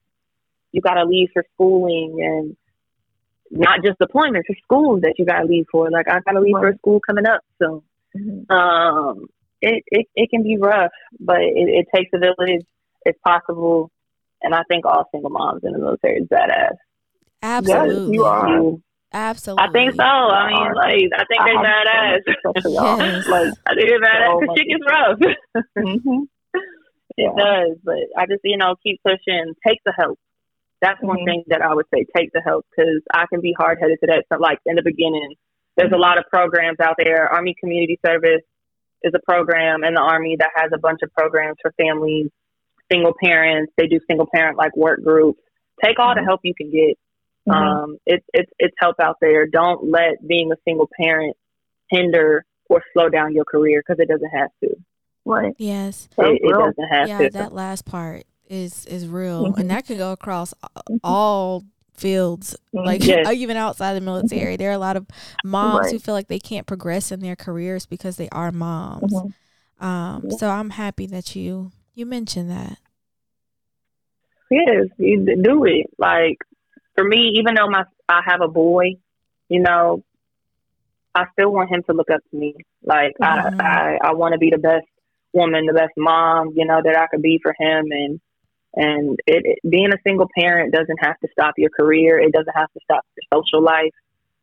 [0.71, 2.57] you got to leave for schooling and
[3.51, 5.89] not just deployments, for schools that you got to leave for.
[5.89, 6.73] Like I got to leave right.
[6.73, 7.83] for school coming up, so
[8.15, 8.51] mm-hmm.
[8.51, 9.27] um,
[9.61, 12.65] it, it it can be rough, but it, it takes a village.
[13.05, 13.91] It's possible
[14.41, 16.75] and I think all single moms in the military is badass.
[17.41, 18.05] Absolutely.
[18.05, 18.73] Yes, you are.
[19.11, 19.63] Absolutely.
[19.63, 20.03] I think so.
[20.03, 22.19] I mean, like, I think they're badass.
[22.65, 23.27] yes.
[23.27, 24.39] Like, I think they're badass.
[24.39, 25.19] The shit is rough.
[25.77, 26.23] mm-hmm.
[27.17, 27.43] It yeah.
[27.43, 29.53] does, but I just, you know, keep pushing.
[29.65, 30.19] Take the help.
[30.81, 31.07] That's mm-hmm.
[31.07, 32.05] one thing that I would say.
[32.15, 34.25] Take the help because I can be hard headed to that.
[34.31, 35.35] So, like, in the beginning,
[35.75, 37.27] there's a lot of programs out there.
[37.27, 38.43] Army Community Service
[39.03, 42.29] is a program in the Army that has a bunch of programs for families
[42.91, 43.71] single parents.
[43.77, 45.39] They do single parent like work groups.
[45.83, 46.23] Take all mm-hmm.
[46.23, 46.97] the help you can get.
[47.47, 47.51] Mm-hmm.
[47.51, 49.47] Um, it's it's it's help out there.
[49.47, 51.35] Don't let being a single parent
[51.89, 54.75] hinder or slow down your career because it doesn't have to.
[55.25, 55.53] Right.
[55.57, 56.07] Yes.
[56.17, 57.23] It, it doesn't have yeah, to.
[57.25, 59.61] Yeah, that last part is is real, mm-hmm.
[59.61, 60.97] and that could go across mm-hmm.
[61.03, 61.63] all
[61.99, 63.29] fields, like yes.
[63.33, 64.57] even outside the military.
[64.57, 65.05] There are a lot of
[65.43, 65.93] moms right.
[65.93, 69.13] who feel like they can't progress in their careers because they are moms.
[69.13, 69.85] Mm-hmm.
[69.85, 72.77] Um, so I'm happy that you you mentioned that.
[74.51, 75.87] Yes, you do it.
[75.97, 76.37] Like
[76.95, 78.95] for me, even though my I have a boy,
[79.47, 80.03] you know,
[81.13, 82.55] I still want him to look up to me.
[82.83, 83.61] Like mm-hmm.
[83.61, 84.87] I, I, I want to be the best
[85.33, 87.85] woman, the best mom, you know, that I could be for him.
[87.91, 88.19] And
[88.75, 92.19] and it, it, being a single parent doesn't have to stop your career.
[92.19, 93.93] It doesn't have to stop your social life.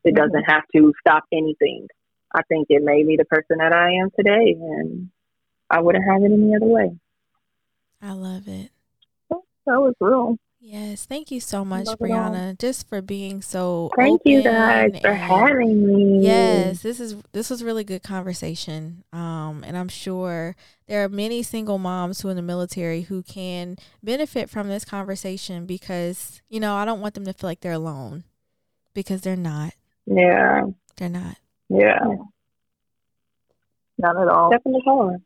[0.05, 0.25] It mm-hmm.
[0.25, 1.89] doesn't have to stop anything.
[2.35, 5.11] I think it made me the person that I am today, and
[5.71, 6.97] I wouldn't have it any other way.
[8.03, 8.71] I love it.
[9.31, 10.39] That was real.
[10.69, 13.89] Yes, thank you so much, Brianna, just for being so.
[13.95, 16.27] Thank you guys for having me.
[16.27, 20.57] Yes, this is this was really good conversation, um, and I'm sure
[20.89, 24.85] there are many single moms who are in the military who can benefit from this
[24.85, 28.25] conversation because you know I don't want them to feel like they're alone
[28.93, 29.73] because they're not.
[30.05, 30.63] Yeah,
[30.97, 31.37] they're not.
[31.69, 32.01] Yeah,
[33.99, 34.51] not at all.
[34.51, 35.23] Definitely hard.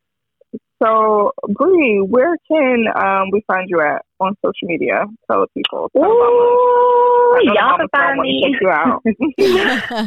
[0.83, 5.05] So, Bree, where can um, we find you at on social media?
[5.31, 5.91] Tell people.
[5.97, 8.43] Tell Ooh, y'all can find me.
[8.53, 9.03] check you out.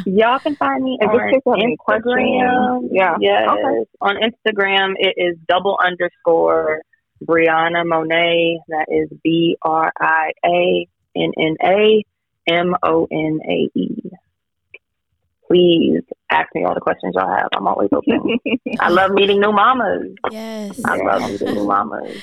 [0.06, 1.78] Y'all can find me And just on check any Instagram.
[1.78, 2.90] questions.
[2.92, 3.16] Yeah.
[3.20, 3.48] Yes.
[3.50, 3.84] Okay.
[4.00, 6.82] On Instagram, it is double underscore
[7.24, 8.56] Brianna Monae.
[8.68, 10.86] That is B R I A
[11.16, 12.04] N N A
[12.48, 14.10] M O N A E.
[15.46, 16.00] Please
[16.30, 17.48] ask me all the questions y'all have.
[17.54, 18.38] I'm always open.
[18.80, 20.08] I love meeting new mamas.
[20.30, 20.80] yes.
[20.84, 22.16] I love meeting new mamas.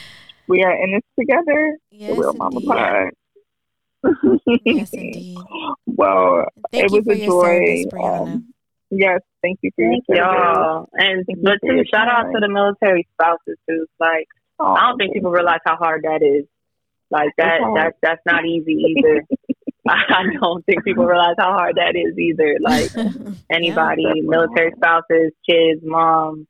[0.48, 1.78] We are in this together.
[1.92, 2.68] Yes, the Real Mama indeed.
[2.68, 3.10] Pod.
[4.66, 5.38] Yes, indeed.
[5.86, 7.44] well, Thank it you was for a joy.
[7.84, 8.54] service, um,
[8.90, 10.90] yes, thank you for Thank your y'all.
[10.94, 13.86] And Thank but for too, your shout out to the military spouses too.
[14.00, 14.28] Like
[14.60, 16.46] Oh, I don't think people realize how hard that is.
[17.10, 17.78] Like that It's hard.
[17.78, 19.24] that's that's not easy either.
[19.88, 22.58] I don't think people realize how hard that is either.
[22.62, 22.92] Like
[23.52, 24.22] anybody, definitely.
[24.22, 26.46] military spouses, kids, moms,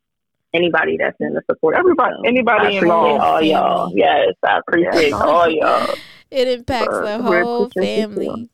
[0.54, 1.76] anybody that's in the support.
[1.78, 2.26] Everybody- system.
[2.26, 3.24] anybody I involved.
[3.24, 3.92] all y'all.
[3.96, 5.20] Yes, I appreciate Yeah.
[5.20, 5.96] all y'all.
[6.30, 7.04] it impacts Sure.
[7.04, 8.50] the whole appreciate you, family.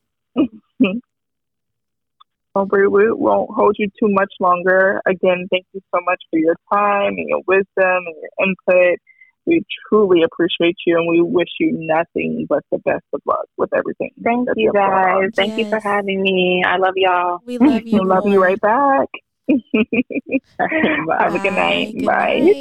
[2.55, 5.01] Well, Bree, we won't hold you too much longer.
[5.05, 8.99] Again, thank you so much for your time and your wisdom and your input.
[9.45, 13.69] We truly appreciate you, and we wish you nothing but the best of luck with
[13.73, 14.11] everything.
[14.21, 15.21] Thank you you're going on.
[15.21, 15.29] guys.
[15.35, 16.63] Thank you for having me.
[16.65, 17.39] I love y'all.
[17.45, 17.99] We love you.
[17.99, 19.07] We love you right back.
[20.57, 21.17] Bye.
[21.19, 21.93] Have a good night.
[21.95, 22.13] Good Bye.
[22.13, 22.43] night.
[22.43, 22.53] You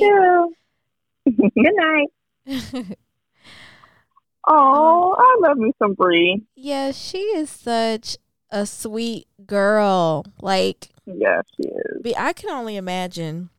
[1.26, 1.50] too.
[1.54, 2.96] Good night.
[4.48, 6.40] Oh, I love me some Bree.
[6.54, 8.16] yeah, she is such
[8.50, 10.24] a sweet girl.
[10.40, 12.02] Like, Yes, she is.
[12.02, 13.50] be, I can only imagine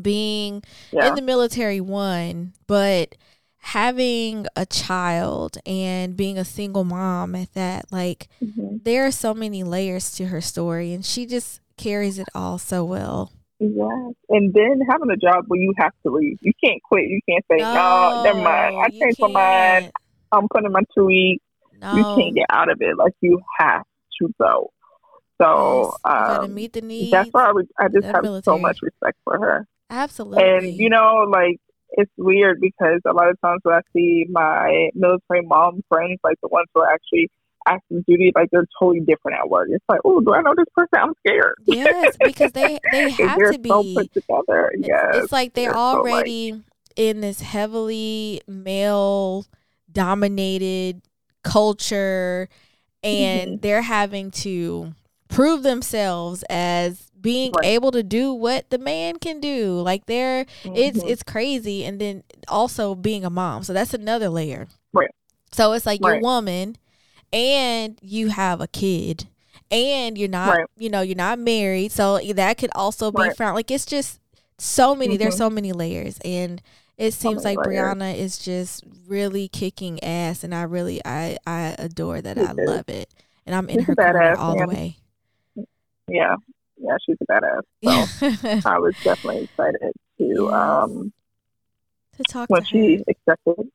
[0.00, 1.08] being Yeah.
[1.08, 3.16] in the military one, but
[3.58, 8.82] having a child and being a single mom at that, like Mhm.
[8.84, 12.84] there are so many layers to her story and she just carries it all so
[12.84, 13.32] well.
[13.60, 14.14] Yes.
[14.28, 16.38] And then having a job where you have to leave.
[16.40, 17.04] You can't quit.
[17.08, 18.76] You can't say, no, never mind.
[18.76, 19.92] I changed my mind.
[20.30, 21.42] I'm putting my two weeks.
[21.80, 21.94] No.
[21.94, 22.96] You can't get out of it.
[22.96, 23.82] Like, you have
[24.20, 24.70] to go.
[25.40, 27.12] So, Yes, um, meet the needs.
[27.12, 28.42] that's why I, re- I just have military.
[28.42, 29.66] so much respect for her.
[29.88, 30.42] Absolutely.
[30.42, 31.58] And, you know, like,
[31.92, 36.36] it's weird because a lot of times when I see my military mom friends, like
[36.42, 37.30] the ones who are actually
[37.68, 39.68] active duty, like they're totally different at work.
[39.70, 40.98] It's like, oh, do I know this person?
[41.00, 41.54] I'm scared.
[41.66, 43.68] yes, because they they have to be.
[43.68, 44.72] so put together.
[44.78, 45.14] Yes.
[45.16, 46.62] It's like they're they're so, like- already
[46.96, 49.46] in this heavily male
[49.90, 51.00] dominated
[51.42, 52.48] culture
[53.02, 53.60] and Mhm.
[53.62, 54.94] they're having to
[55.28, 57.66] prove themselves as being Right.
[57.66, 59.80] able to do what the man can do.
[59.80, 61.08] Like they're it's Mhm.
[61.10, 63.62] it's crazy and then also being a mom.
[63.62, 64.66] So that's another layer.
[64.92, 65.10] Right.
[65.52, 66.76] So it's like you're a woman
[67.32, 69.26] and you have a kid
[69.70, 70.66] and you're not Right.
[70.76, 71.92] you know, you're not married.
[71.92, 73.36] So that could also be Right.
[73.36, 74.20] found like it's just
[74.58, 75.38] so many there's Mhm.
[75.38, 76.60] so many layers and
[76.96, 77.94] it seems like layers.
[77.94, 82.36] Brianna is just really kicking ass and I really I I adore that.
[82.38, 82.68] She I is.
[82.68, 83.08] love it.
[83.46, 84.96] And I'm in She's her corner all the way.
[86.08, 86.34] yeah,
[86.76, 87.62] yeah, she's a badass.
[87.84, 91.12] So I was definitely excited to um
[92.16, 93.70] to talk when to she accepted.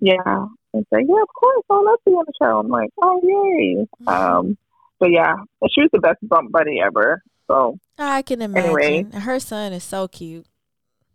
[0.00, 2.58] Yeah, and say, yeah, of course, I'll love to be on the show.
[2.58, 3.86] I'm like, oh yay.
[4.06, 4.56] Um,
[4.98, 5.34] but yeah,
[5.74, 7.22] she was the best bump buddy ever.
[7.48, 8.78] So I can imagine.
[8.78, 9.06] Anyway.
[9.20, 10.46] Her son is so cute.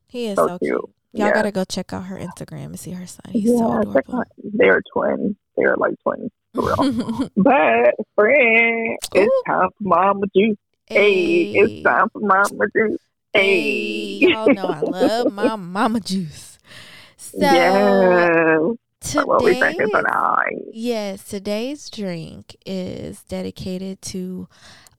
[0.07, 0.69] He is so, so cute.
[0.71, 0.89] cute.
[1.13, 3.31] Y'all yeah, gotta go check out her Instagram and see her son.
[3.31, 4.19] He's so yeah, check adorable.
[4.19, 5.35] out- they're twins.
[5.55, 7.29] They're like twins for real.
[7.37, 10.57] but friend, it's time for Mama Juice.
[10.85, 12.99] Hey, it's time for Mama Juice.
[13.33, 14.27] Hey, Hey.
[14.29, 16.59] y'all know I love my mama juice.
[17.19, 18.77] So yes.
[19.15, 20.57] What we drinking tonight?
[20.71, 24.47] yes, today's drink is dedicated to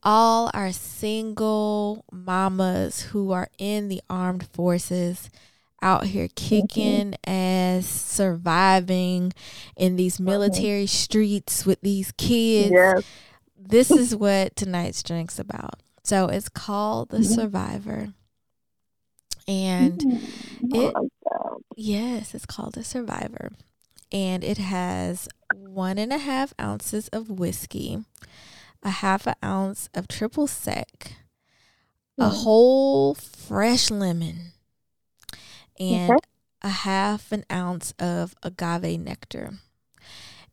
[0.02, 5.28] all our single mamas who are in the armed forces
[5.82, 9.32] out here kicking ass, surviving
[9.76, 12.72] in these military streets with these kids.
[12.72, 13.02] Yes.
[13.60, 15.74] This is what tonight's drink's about.
[16.02, 17.34] So it's called The Mhm.
[17.34, 18.14] Survivor.
[19.46, 21.08] And Mm, I it- like
[21.76, 23.52] yes, it's called The Survivor.
[24.10, 28.04] And it has one and a half ounces of whiskey,
[28.82, 31.12] a half an ounce of triple sec,
[32.18, 32.42] a Mm.
[32.42, 34.52] whole fresh lemon,
[35.78, 36.18] and Okay.
[36.62, 39.58] a half an ounce of agave nectar.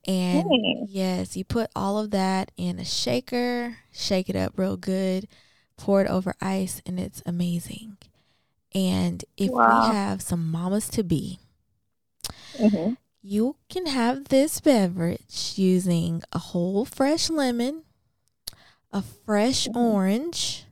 [0.07, 5.27] And yes, you put all of that in a shaker, shake it up real good,
[5.77, 7.97] pour it over ice, and it's amazing.
[8.73, 9.65] And if Wow.
[9.65, 11.39] we have some mamas to be,
[12.59, 12.95] Mhm.
[13.27, 17.81] You can have this beverage using a whole fresh lemon,
[18.91, 19.75] a fresh Mhm.
[19.75, 20.65] orange,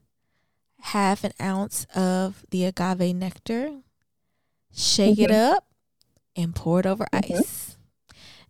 [0.82, 3.82] half an ounce of the agave nectar.
[4.76, 5.52] shake it Mhm.
[5.54, 5.68] up,
[6.36, 7.36] and pour it over Mhm.
[7.40, 7.78] ice.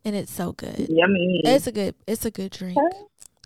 [0.05, 0.87] And it's so good.
[0.89, 1.41] Yummy.
[1.43, 2.77] It's a good it's a good drink.
[2.77, 3.01] Okay.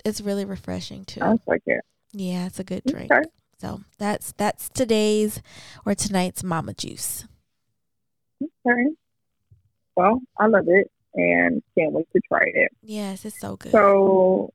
[0.06, 1.22] It's really refreshing too.
[1.22, 1.82] Sounds like it.
[2.14, 3.12] Yeah, it's a good drink.
[3.12, 3.28] Okay.
[3.60, 5.42] So that's that's today's
[5.88, 7.26] or tonight's mama juice.
[8.44, 8.96] Okay.
[9.98, 12.72] Well, I love it and can't wait to try it.
[12.84, 13.72] Yes, it's so good.
[13.72, 14.54] So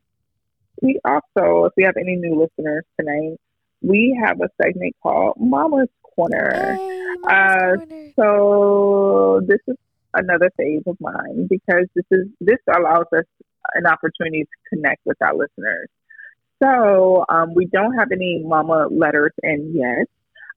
[0.81, 3.39] we also, if we have any new listeners tonight,
[3.81, 6.77] we have a segment called Mama's Corner.
[6.79, 8.13] Hey, Uh, Corner.
[8.15, 9.77] So this is
[10.15, 13.25] another phase of mine because this is this allows us
[13.75, 15.89] an opportunity to connect with our listeners.
[16.63, 20.07] So um, we don't have any mama letters in yet,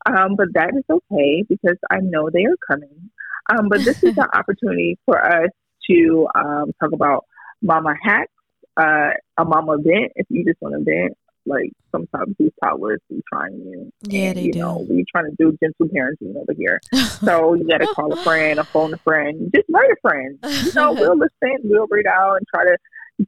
[0.06, 3.10] um, but that is okay because I know they are coming.
[3.50, 5.50] Um, but this is an opportunity for us
[5.90, 7.26] to um, talk about
[7.62, 8.32] mama hacks,
[8.78, 10.12] uh, a mama vent.
[10.16, 13.92] If you just want to vent, like sometimes these toddlers be trying you.
[14.04, 14.60] Yeah, and, they you do.
[14.60, 16.82] know, we trying to do gentle parenting over here.
[17.24, 20.40] So you got to call a friend, a phone a friend, just write a friend.
[20.44, 22.78] You know, we'll listen, we'll read out and try to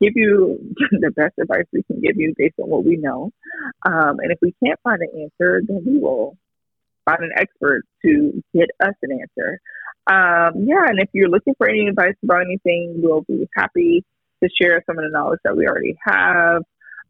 [0.02, 0.60] give you
[0.92, 3.32] the best advice we can give you based on what we know.
[3.86, 6.38] Um, and if we can't find an answer, then we will
[7.06, 9.60] find an expert to get us an answer.
[10.08, 14.06] Um, yeah, and if you're looking for any advice about anything, we'll be happy
[14.42, 16.64] to share some of the knowledge that we already have.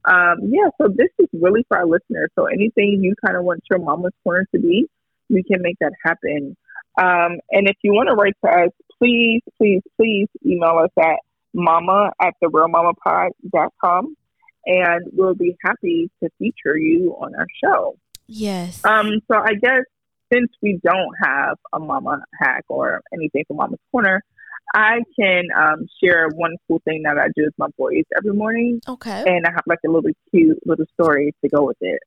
[0.06, 2.30] Um, yeah, so this is really for our listeners.
[2.38, 4.88] So anything you kind of want your mama's corner to be,
[5.30, 6.56] we can make that happen.
[6.98, 11.20] Um, and if you want to write to us, please, please, please email us at
[11.54, 14.16] mama at the realmamapod.com
[14.66, 17.98] and we'll be happy to feature you on our show.
[18.28, 18.84] yes.
[18.84, 19.84] Um, so I guess
[20.32, 24.24] since we don't have a mama hack or anything for Mama's Corner,
[24.74, 28.82] I can um, share one cool thing that I do with my boys every morning,
[28.88, 29.24] okay.
[29.26, 32.00] and I have like a little cute little story to go with it.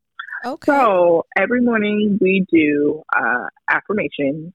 [0.44, 0.66] Okay.
[0.66, 4.52] So every morning we do uh, affirmations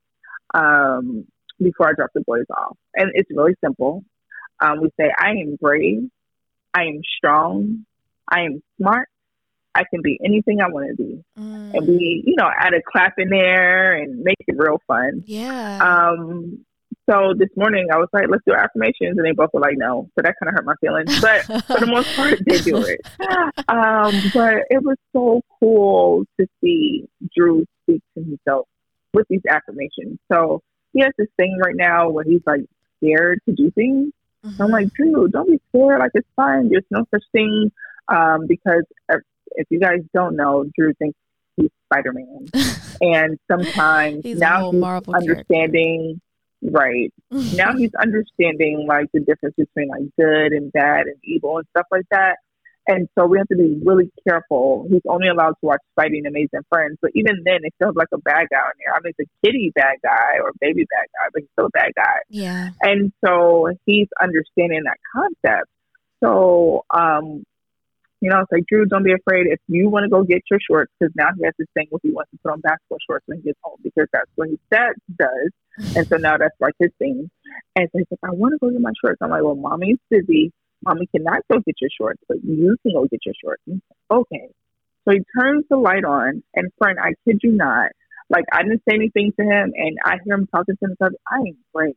[0.53, 1.25] um,
[1.59, 4.03] before I drop the boys off, and it's really simple.
[4.59, 6.09] Um, we say, "I am brave.
[6.73, 7.85] I am strong.
[8.29, 9.09] I am smart.
[9.75, 12.81] I can be anything I want to be." Mm, And we, you know, add a
[12.81, 15.23] clap in there and make it real fun.
[15.25, 15.79] yeah.
[15.81, 16.65] Um,
[17.07, 20.09] so this morning I was like, "Let's do affirmations," and they both were like, "No."
[20.15, 23.01] So that kind of hurt my feelings, but for the most part, they do it.
[23.67, 28.67] Um, but it was so cool to see Drew speak to himself
[29.13, 30.19] with these affirmations.
[30.31, 30.61] So
[30.93, 32.61] he has this thing right now where he's like
[32.97, 34.11] scared to do things.
[34.45, 34.57] Mhm.
[34.57, 35.99] So I'm like, Drew, don't be scared.
[35.99, 36.69] Like it's fine.
[36.69, 37.71] There's no such thing.
[38.07, 38.83] Um, because
[39.51, 41.17] if, you guys don't know, Drew thinks
[41.57, 42.47] he's Spider Man,
[43.01, 45.31] and sometimes He's now he's Marvel character.
[45.33, 46.21] understanding.
[46.61, 51.67] Right now he's understanding like the difference between like good and bad and evil and
[51.75, 52.37] stuff like that.
[52.87, 54.87] And so we have to be really careful.
[54.89, 57.95] He's only allowed to watch Spidey and Amazing Friends, but even then, they still have
[57.95, 58.95] like a bad guy in there.
[58.95, 61.69] I mean, it's a kitty bad guy or baby bad guy, but he's still a
[61.69, 62.17] bad guy.
[62.29, 62.69] yeah.
[62.81, 65.69] And so he's understanding that concept.
[66.23, 67.43] So, um,
[68.25, 69.45] you know, it's like, Drew, don't be afraid.
[69.45, 71.99] If you want to go get your shorts, because now he has this thing where
[72.01, 74.57] he wants to put on basketball shorts when he gets home, because that's what his
[74.71, 75.51] dad does.
[75.95, 77.29] And so now that's like his thing.
[77.75, 79.19] And so he's like, I want to go get my shorts.
[79.21, 80.51] I'm like, well, mommy's busy.
[80.83, 83.61] Mommy cannot go get your shorts, but you can go get your shorts.
[83.67, 84.49] Like, okay.
[85.07, 87.91] So he turns the light on, and friend, I kid you not,
[88.31, 91.13] like I didn't say anything to him, and I hear him talking to himself.
[91.31, 91.93] I am brave.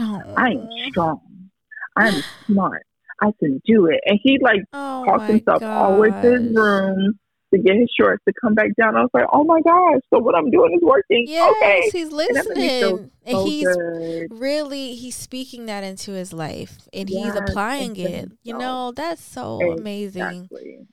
[0.00, 0.22] Oh.
[0.36, 1.50] I am strong.
[1.96, 2.84] I'm smart.
[3.20, 4.00] I can do it.
[4.06, 7.18] And he like Oh talked himself all the way to his room
[7.52, 8.94] to get his shorts to come back down.
[8.96, 11.24] I was like, oh my gosh, so what I'm doing is working.
[11.26, 11.90] Yes, okay.
[11.92, 13.10] he's And listening.
[13.26, 14.26] And So he's good.
[14.30, 18.30] really he's speaking that into his life and he's applying it.
[18.42, 20.50] You know, that's so amazing.
[20.50, 20.86] Exactly.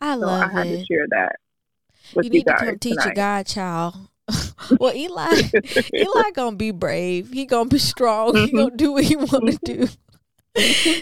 [0.00, 0.86] I So love I had to it.
[0.86, 1.36] share that
[2.14, 3.14] with You you, need to come teach a tonight.
[3.14, 3.94] godchild.
[4.78, 5.42] well, Eli,
[5.94, 7.32] Eli gonna be brave.
[7.32, 8.34] He gonna be strong.
[8.36, 9.88] He gonna do what he want to do.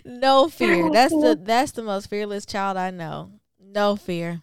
[0.04, 0.86] No fear.
[0.86, 3.30] Oh, that's the that's the most fearless child I know.
[3.60, 4.42] No fear.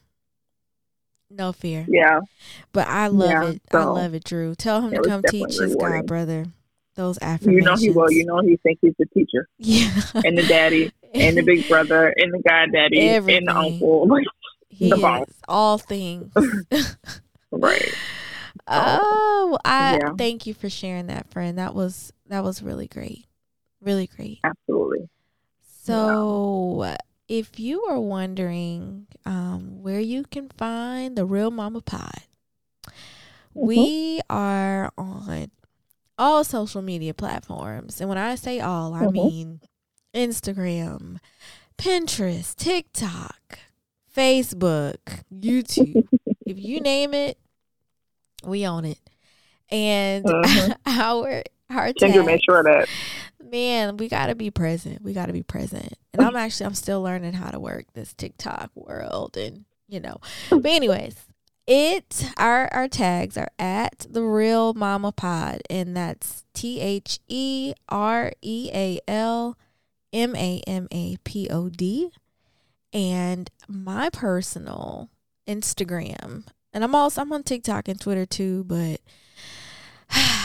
[1.29, 1.85] No fear.
[1.89, 2.19] yeah,
[2.73, 3.61] But I love Yeah, it.
[3.73, 4.53] I love it, Drew.
[4.53, 6.01] Tell him to come teach his rewarding.
[6.01, 6.45] god brother
[6.95, 8.11] those you know he will.
[8.11, 9.91] You know he thinks he's the teacher Yeah.
[10.23, 13.45] and the daddy and the big brother and the goddaddy and Everything.
[13.45, 14.07] the uncle.
[14.07, 14.25] Like,
[14.69, 15.27] he the boss.
[15.47, 16.31] all things.
[17.51, 17.93] right.
[18.67, 20.13] Oh, I Yeah.
[20.17, 21.57] thank you for sharing that, friend.
[21.57, 23.25] That was that was really great,
[23.83, 24.39] really great.
[24.43, 25.09] Absolutely.
[25.83, 26.95] So,
[27.27, 32.21] if you are wondering um, where you can find the Real Mama Pod,
[33.53, 35.51] we are on
[36.17, 39.11] all social media platforms, and when I say all, I Mhm.
[39.13, 39.61] mean
[40.13, 41.17] Instagram,
[41.77, 43.59] Pinterest, TikTok,
[44.15, 44.97] Facebook,
[45.33, 46.07] YouTube.
[46.45, 47.37] if you name it,
[48.45, 48.99] we own it.
[49.69, 50.71] and mm-hmm.
[50.85, 52.87] our our Kendra made sure that
[53.53, 55.03] man, we gotta be present.
[55.03, 55.93] We gotta be present.
[56.11, 60.17] And I'm actually I'm still learning how to work this TikTok world and you know.
[60.49, 61.15] But anyways,
[61.67, 67.73] it our our tags are at the real mama pod and that's T H E
[67.87, 69.55] R E A L
[70.11, 72.09] M A M A P O D
[72.91, 75.11] and my personal
[75.47, 78.99] Instagram and I'm also I'm on TikTok and Twitter too but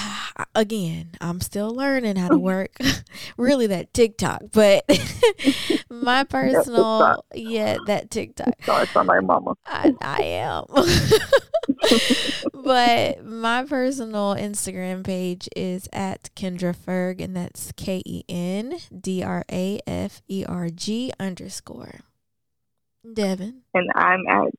[0.55, 2.77] again, I'm still learning how to work
[3.37, 4.85] really that TikTok, but
[5.91, 8.55] my personal, yeah, that TikTok.
[8.65, 9.55] Sorry for my mama.
[9.67, 10.65] I, I am.
[12.53, 19.23] but my personal Instagram page is at Kendra Ferg, and that's K E N D
[19.23, 22.01] R A F E R G underscore.
[23.11, 23.63] Devin.
[23.75, 24.51] And I'm at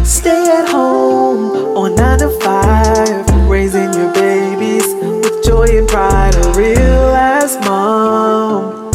[0.03, 6.35] Stay at home on nine to five, raising your babies with joy and pride.
[6.35, 8.91] A real ass mom.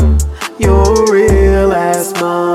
[0.58, 2.49] Your real ass mom.